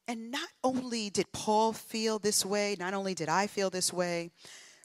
And 0.08 0.30
not 0.30 0.50
only 0.64 1.10
did 1.10 1.32
Paul 1.32 1.74
feel 1.74 2.20
this 2.20 2.46
way, 2.46 2.76
not 2.78 2.94
only 2.94 3.14
did 3.14 3.30
I 3.30 3.48
feel 3.48 3.70
this 3.70 3.94
way, 3.94 4.32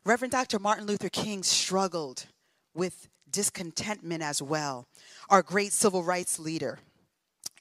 Reverend 0.05 0.33
Dr. 0.33 0.59
Martin 0.59 0.87
Luther 0.87 1.09
King 1.09 1.43
struggled 1.43 2.27
with 2.75 3.09
discontentment 3.29 4.23
as 4.23 4.41
well, 4.41 4.87
our 5.29 5.43
great 5.43 5.73
civil 5.73 6.05
rights 6.05 6.39
leader. 6.39 6.79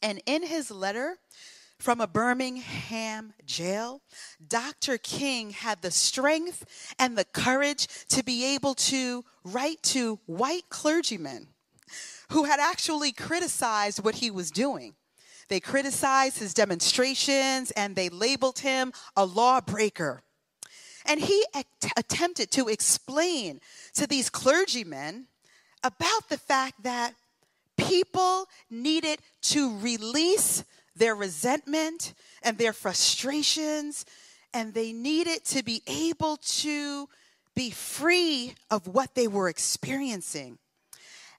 And 0.01 0.21
in 0.25 0.43
his 0.43 0.69
letter 0.69 1.17
from 1.79 2.01
a 2.01 2.07
Birmingham 2.07 3.33
jail, 3.45 4.01
Dr. 4.47 4.97
King 4.97 5.51
had 5.51 5.81
the 5.81 5.91
strength 5.91 6.93
and 6.97 7.17
the 7.17 7.25
courage 7.25 7.87
to 8.09 8.23
be 8.23 8.55
able 8.55 8.75
to 8.75 9.23
write 9.43 9.81
to 9.83 10.19
white 10.25 10.69
clergymen 10.69 11.47
who 12.29 12.45
had 12.45 12.59
actually 12.59 13.11
criticized 13.11 14.03
what 14.03 14.15
he 14.15 14.31
was 14.31 14.51
doing. 14.51 14.95
They 15.47 15.59
criticized 15.59 16.39
his 16.39 16.53
demonstrations 16.53 17.71
and 17.71 17.95
they 17.95 18.09
labeled 18.09 18.59
him 18.59 18.91
a 19.15 19.25
lawbreaker. 19.25 20.23
And 21.05 21.19
he 21.19 21.45
at- 21.53 21.67
attempted 21.95 22.49
to 22.51 22.67
explain 22.67 23.61
to 23.93 24.07
these 24.07 24.29
clergymen 24.29 25.27
about 25.83 26.29
the 26.29 26.37
fact 26.37 26.81
that 26.81 27.13
people 27.77 28.47
needed 28.71 29.19
to 29.41 29.77
release 29.77 30.63
their 30.95 31.15
resentment 31.15 32.13
and 32.41 32.57
their 32.57 32.73
frustrations 32.73 34.05
and 34.53 34.73
they 34.73 34.93
needed 34.93 35.43
to 35.43 35.63
be 35.63 35.81
able 35.85 36.37
to 36.37 37.09
be 37.55 37.71
free 37.71 38.53
of 38.71 38.87
what 38.87 39.13
they 39.15 39.27
were 39.27 39.49
experiencing. 39.49 40.57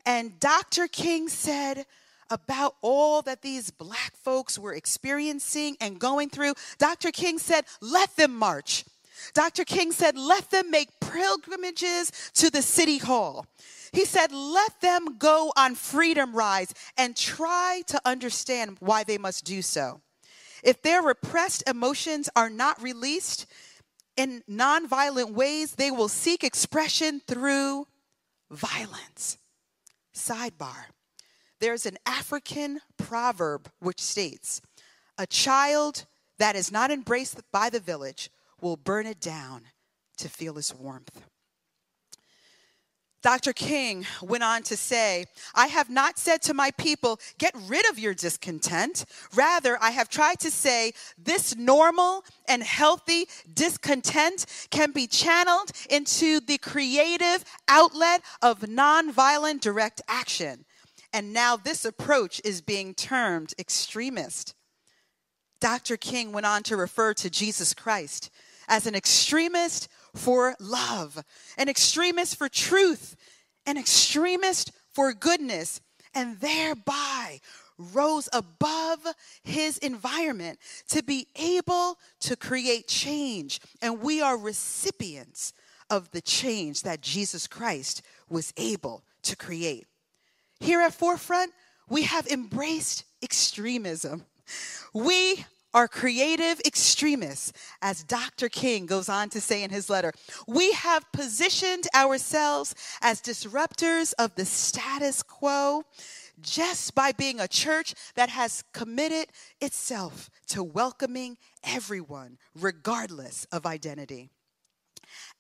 And 0.05 0.39
Dr. 0.39 0.87
King 0.87 1.29
said 1.29 1.87
about 2.31 2.75
all 2.83 3.23
that 3.23 3.43
these 3.43 3.71
black 3.71 4.15
folks 4.17 4.59
were 4.59 4.75
experiencing 4.75 5.77
and 5.81 5.99
going 5.99 6.29
through, 6.29 6.55
Dr. 6.79 7.11
King 7.11 7.39
said, 7.39 7.65
let 7.81 8.15
them 8.17 8.35
march. 8.37 8.85
Dr. 9.35 9.65
King 9.65 9.93
said, 9.93 10.17
let 10.17 10.51
them 10.51 10.71
make 10.71 10.89
pilgrimages 11.01 12.13
to 12.35 12.51
the 12.51 12.63
city 12.63 12.99
hall. 12.99 13.47
He 13.97 14.05
said, 14.05 14.31
let 14.31 14.83
them 14.83 15.17
go 15.19 15.55
on 15.57 15.75
freedom 15.75 16.37
rides 16.37 16.75
and 16.99 17.17
try 17.17 17.83
to 17.87 17.99
understand 18.05 18.77
why 18.81 19.05
they 19.05 19.17
must 19.17 19.47
do 19.47 19.63
so. 19.63 20.03
If 20.63 20.83
their 20.83 21.01
repressed 21.01 21.67
emotions 21.67 22.29
are 22.37 22.51
not 22.51 22.83
released 22.83 23.47
in 24.15 24.43
nonviolent 24.51 25.33
ways, 25.33 25.77
they 25.77 25.91
will 25.91 26.09
seek 26.09 26.45
expression 26.45 27.23
through 27.27 27.87
violence. 28.51 29.39
Sidebar 30.15 30.87
there's 31.59 31.87
an 31.87 31.97
African 32.05 32.81
proverb 32.99 33.71
which 33.81 34.01
states, 34.01 34.61
A 35.17 35.27
child 35.27 36.05
that 36.39 36.55
is 36.55 36.71
not 36.71 36.91
embraced 36.91 37.41
by 37.51 37.71
the 37.71 37.81
village 37.81 38.31
will 38.61 38.77
burn 38.77 39.07
it 39.07 39.21
down 39.21 39.63
to 40.19 40.29
feel 40.29 40.59
its 40.59 40.75
warmth. 40.75 41.23
Dr. 43.27 43.53
King 43.53 44.07
went 44.23 44.45
on 44.45 44.63
to 44.63 44.77
say, 44.77 45.25
I 45.53 45.67
have 45.67 45.91
not 45.91 46.17
said 46.17 46.43
to 46.43 46.55
my 46.55 46.71
people, 46.71 47.19
get 47.39 47.57
rid 47.67 47.85
of 47.91 47.99
your 47.99 48.15
discontent. 48.15 49.05
Rather, 49.35 49.77
I 49.83 49.91
have 49.91 50.09
tried 50.09 50.39
to 50.39 50.51
say, 50.53 50.93
this 51.19 51.57
normal 51.57 52.25
and 52.47 52.63
healthy 52.63 53.27
discontent 53.53 54.47
can 54.71 54.93
be 54.93 55.09
channeled 55.09 55.73
into 55.91 56.39
the 56.39 56.59
creative 56.59 57.45
outlet 57.67 58.23
of 58.43 58.61
nonviolent 58.61 59.61
direct 59.61 60.01
action. 60.07 60.65
And 61.13 61.33
now 61.33 61.57
this 61.57 61.85
approach 61.85 62.41
is 62.45 62.61
being 62.61 62.95
termed 62.95 63.55
extremist. 63.59 64.55
Dr. 65.61 65.97
King 65.97 66.31
went 66.31 66.47
on 66.47 66.63
to 66.63 66.77
refer 66.77 67.13
to 67.15 67.29
Jesus 67.29 67.75
Christ 67.75 68.31
as 68.69 68.87
an 68.87 68.95
extremist 68.95 69.89
for 70.15 70.57
love, 70.59 71.23
an 71.57 71.69
extremist 71.69 72.37
for 72.37 72.49
truth, 72.49 73.16
an 73.67 73.77
extremist 73.77 74.73
for 74.93 75.13
goodness, 75.13 75.81
and 76.15 76.41
thereby 76.41 77.41
rose 77.79 78.29
above 78.33 79.07
his 79.43 79.77
environment 79.79 80.59
to 80.89 81.03
be 81.03 81.27
able 81.37 81.99
to 82.21 82.37
create 82.37 82.89
change. 82.89 83.61
And 83.83 84.01
we 84.01 84.23
are 84.23 84.39
recipients 84.39 85.53
of 85.91 86.11
the 86.13 86.23
change 86.23 86.83
that 86.83 87.03
Jesus 87.03 87.47
Christ 87.47 88.03
was 88.29 88.53
able 88.57 89.05
to 89.23 89.37
create. 89.37 89.87
Here 90.59 90.81
at 90.81 90.95
Forefront, 90.95 91.53
we 91.89 92.05
have 92.05 92.27
embraced 92.29 93.05
extremism. 93.23 94.25
We 94.95 95.45
are 95.75 95.89
creative 95.89 96.61
extremists, 96.65 97.53
as 97.83 98.03
Dr. 98.03 98.49
King 98.49 98.87
goes 98.87 99.09
on 99.09 99.29
to 99.31 99.41
say 99.41 99.63
in 99.63 99.71
his 99.71 99.91
letter. 99.91 100.13
We 100.47 100.73
have 100.73 101.11
positioned 101.13 101.87
ourselves 101.95 102.75
as 103.03 103.21
disruptors 103.21 104.15
of 104.19 104.35
the 104.35 104.45
status 104.45 105.23
quo 105.23 105.83
just 106.41 106.95
by 106.95 107.13
being 107.13 107.41
a 107.41 107.49
church 107.49 107.95
that 108.15 108.29
has 108.29 108.63
committed 108.73 109.29
itself 109.61 110.31
to 110.49 110.63
welcoming 110.63 111.39
everyone, 111.65 112.39
regardless 112.55 113.47
of 113.53 113.67
identity. 113.67 114.31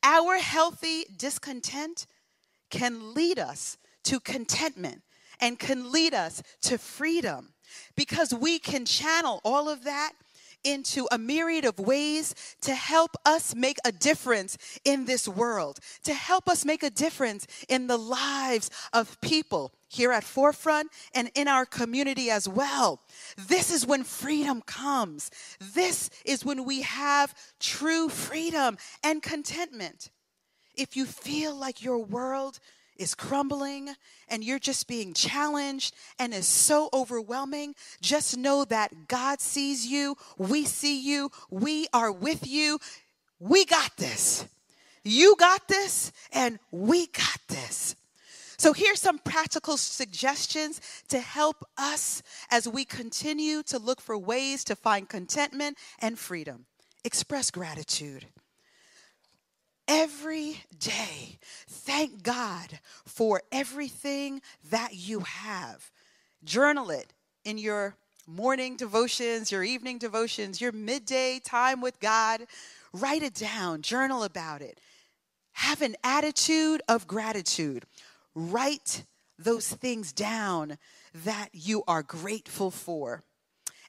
Our 0.03 0.39
healthy 0.39 1.05
discontent 1.17 2.07
can 2.71 3.15
lead 3.15 3.39
us 3.39 3.79
to 4.05 4.21
contentment 4.21 5.03
and 5.41 5.59
can 5.59 5.93
lead 5.93 6.15
us 6.15 6.43
to 6.63 6.79
freedom 6.79 7.53
because 7.97 8.33
we 8.33 8.59
can 8.59 8.85
channel 8.85 9.41
all 9.45 9.69
of 9.69 9.85
that 9.85 10.13
into 10.67 11.07
a 11.13 11.19
myriad 11.19 11.65
of 11.65 11.79
ways 11.79 12.35
to 12.61 12.75
help 12.75 13.17
us 13.25 13.55
make 13.55 13.79
a 13.85 13.93
difference 13.93 14.59
in 14.85 15.05
this 15.05 15.29
world, 15.29 15.79
to 16.03 16.13
help 16.13 16.49
us 16.49 16.65
make 16.65 16.83
a 16.83 16.91
difference 16.91 17.47
in 17.69 17.87
the 17.87 17.97
lives 17.97 18.71
of 18.93 19.21
people 19.21 19.73
here 19.89 20.11
at 20.13 20.25
Forefront 20.25 20.91
and 21.15 21.31
in 21.35 21.47
our 21.47 21.65
community 21.65 22.31
as 22.31 22.49
well. 22.49 23.01
This 23.49 23.71
is 23.71 23.87
when 23.87 24.03
freedom 24.03 24.61
comes. 24.61 25.31
This 25.61 26.11
is 26.25 26.45
when 26.45 26.65
we 26.65 26.83
have 26.83 27.35
true 27.61 28.09
freedom 28.09 28.77
and 29.05 29.23
contentment. 29.23 30.11
If 30.75 30.97
you 30.97 31.07
feel 31.07 31.55
like 31.55 31.83
your 31.83 31.99
world 31.99 32.59
is 32.99 33.15
crumbling 33.15 33.91
and 34.29 34.45
you're 34.45 34.59
just 34.59 34.89
being 34.89 35.15
challenged 35.15 35.95
and 36.19 36.35
is 36.35 36.47
so 36.47 36.89
overwhelming, 36.93 37.75
just 38.01 38.37
know 38.37 38.65
that 38.65 39.09
God 39.09 39.41
sees 39.41 39.87
you, 39.87 40.17
we 40.39 40.65
see 40.65 41.01
you, 41.01 41.31
we 41.51 41.87
are 41.93 42.13
with 42.13 42.47
you. 42.47 42.79
We 43.39 43.65
got 43.65 43.97
this. 43.97 44.47
You 45.05 45.37
got 45.37 45.69
this, 45.69 46.11
and 46.33 46.59
we 46.73 47.07
got 47.07 47.41
this. 47.49 47.95
So, 48.59 48.73
here's 48.73 49.01
some 49.01 49.19
practical 49.19 49.77
suggestions 49.77 50.81
to 51.09 51.21
help 51.21 51.65
us 51.77 52.23
as 52.51 52.67
we 52.67 52.85
continue 52.85 53.63
to 53.65 53.79
look 53.79 54.01
for 54.01 54.17
ways 54.17 54.65
to 54.65 54.75
find 54.75 55.09
contentment 55.09 55.77
and 56.01 56.19
freedom. 56.19 56.65
Express 57.05 57.51
gratitude 57.51 58.27
every 59.89 60.63
day. 60.79 61.39
Thank 61.69 62.23
God 62.23 62.81
for 63.05 63.43
everything 63.53 64.41
that 64.71 64.95
you 64.95 65.21
have. 65.21 65.91
Journal 66.45 66.91
it 66.91 67.13
in 67.45 67.59
your 67.59 67.97
morning 68.27 68.77
devotions, 68.77 69.53
your 69.53 69.63
evening 69.63 69.99
devotions, 69.99 70.61
your 70.61 70.73
midday 70.73 71.41
time 71.45 71.81
with 71.81 72.01
God. 72.01 72.43
Write 72.93 73.23
it 73.23 73.35
down, 73.35 73.83
journal 73.83 74.23
about 74.25 74.63
it. 74.63 74.81
Have 75.53 75.81
an 75.83 75.97
attitude 76.03 76.83
of 76.89 77.07
gratitude. 77.07 77.85
Write 78.35 79.05
those 79.39 79.69
things 79.69 80.13
down 80.13 80.79
that 81.15 81.49
you 81.53 81.83
are 81.87 82.03
grateful 82.03 82.71
for. 82.71 83.23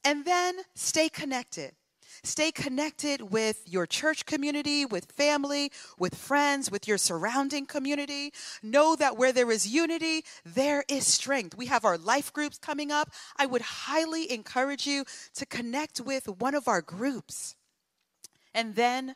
And 0.04 0.24
then 0.24 0.56
stay 0.76 1.10
connected. 1.10 1.74
Stay 2.24 2.52
connected 2.52 3.32
with 3.32 3.64
your 3.66 3.86
church 3.86 4.26
community, 4.26 4.86
with 4.86 5.12
family, 5.12 5.72
with 5.98 6.16
friends, 6.16 6.72
with 6.72 6.88
your 6.88 6.98
surrounding 6.98 7.66
community. 7.66 8.32
Know 8.62 8.96
that 8.96 9.18
where 9.18 9.32
there 9.32 9.52
is 9.52 9.68
unity, 9.68 10.24
there 10.46 10.84
is 10.88 11.06
strength. 11.06 11.58
We 11.58 11.68
have 11.68 11.86
our 11.86 11.98
life 11.98 12.34
groups 12.34 12.58
coming 12.58 12.92
up. 12.92 13.12
I 13.38 13.46
would 13.46 13.62
highly 13.62 14.32
encourage 14.32 14.88
you 14.88 15.06
to 15.36 15.46
connect 15.46 16.02
with 16.02 16.28
one 16.28 16.56
of 16.56 16.68
our 16.68 16.82
groups. 16.82 17.56
And 18.54 18.76
then, 18.76 19.16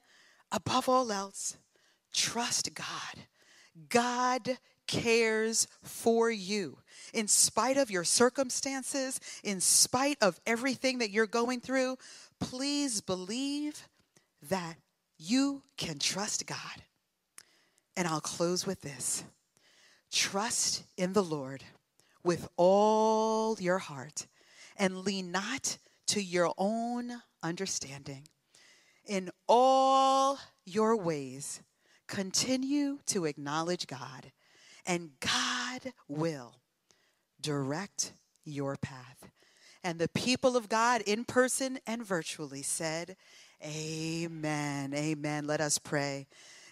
above 0.51 0.87
all 0.87 1.11
else, 1.11 1.57
trust 2.13 2.73
God. 2.73 3.25
God 3.89 4.57
cares 4.87 5.67
for 5.81 6.29
you. 6.29 6.77
In 7.13 7.27
spite 7.27 7.77
of 7.77 7.89
your 7.89 8.03
circumstances, 8.03 9.19
in 9.43 9.59
spite 9.61 10.17
of 10.21 10.39
everything 10.45 10.99
that 10.99 11.11
you're 11.11 11.27
going 11.27 11.61
through, 11.61 11.97
please 12.41 12.99
believe 12.99 13.87
that 14.49 14.75
you 15.17 15.61
can 15.77 15.99
trust 15.99 16.45
God. 16.45 16.57
And 17.95 18.07
I'll 18.07 18.21
close 18.21 18.65
with 18.65 18.81
this 18.81 19.23
trust 20.11 20.83
in 20.97 21.13
the 21.13 21.23
Lord 21.23 21.63
with 22.23 22.49
all 22.57 23.57
your 23.59 23.77
heart 23.77 24.27
and 24.75 25.05
lean 25.05 25.31
not 25.31 25.77
to 26.07 26.21
your 26.21 26.53
own 26.57 27.21
understanding. 27.41 28.27
In 29.05 29.29
all 29.47 30.37
your 30.65 30.97
ways, 30.97 31.61
continue 32.07 32.99
to 33.07 33.25
acknowledge 33.25 33.87
God, 33.87 34.31
and 34.85 35.11
God 35.19 35.93
will 36.07 36.55
direct 37.39 38.13
your 38.43 38.75
path. 38.75 39.29
And 39.83 39.99
the 39.99 40.09
people 40.09 40.55
of 40.55 40.69
God, 40.69 41.01
in 41.01 41.25
person 41.25 41.79
and 41.87 42.05
virtually, 42.05 42.61
said, 42.61 43.15
Amen. 43.63 44.93
Amen. 44.93 45.45
Let 45.45 45.61
us 45.61 45.77
pray. 45.77 46.27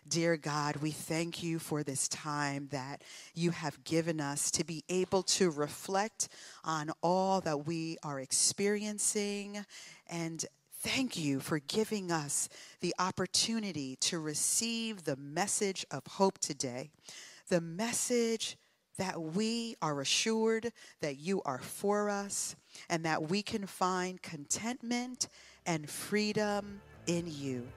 Dear 0.07 0.37
God, 0.37 0.77
we 0.77 0.89
thank 0.89 1.43
you 1.43 1.59
for 1.59 1.83
this 1.83 2.07
time 2.07 2.67
that 2.71 3.03
you 3.35 3.51
have 3.51 3.83
given 3.83 4.19
us 4.19 4.49
to 4.51 4.63
be 4.63 4.83
able 4.89 5.21
to 5.23 5.51
reflect 5.51 6.29
on 6.63 6.89
all 7.03 7.41
that 7.41 7.67
we 7.67 7.97
are 8.01 8.19
experiencing. 8.19 9.63
And 10.09 10.43
thank 10.79 11.15
you 11.15 11.39
for 11.39 11.59
giving 11.59 12.11
us 12.11 12.49
the 12.79 12.95
opportunity 12.97 13.97
to 13.97 14.17
receive 14.17 15.03
the 15.03 15.17
message 15.17 15.85
of 15.91 16.07
hope 16.07 16.39
today. 16.39 16.89
The 17.49 17.61
message 17.61 18.57
that 18.99 19.19
we 19.19 19.75
are 19.81 20.01
assured 20.01 20.71
that 21.01 21.19
you 21.19 21.41
are 21.45 21.59
for 21.59 22.09
us 22.09 22.55
and 22.89 23.03
that 23.05 23.29
we 23.29 23.41
can 23.41 23.65
find 23.65 24.21
contentment 24.21 25.27
and 25.65 25.89
freedom 25.89 26.81
in 27.07 27.25
you. 27.27 27.67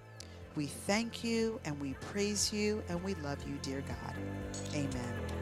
We 0.54 0.66
thank 0.66 1.24
you 1.24 1.61
and 1.64 1.80
we 1.80 1.94
praise 1.94 2.52
you 2.52 2.82
and 2.88 3.02
we 3.02 3.14
love 3.14 3.38
you, 3.48 3.56
dear 3.62 3.82
God. 3.82 4.14
Amen. 4.74 5.41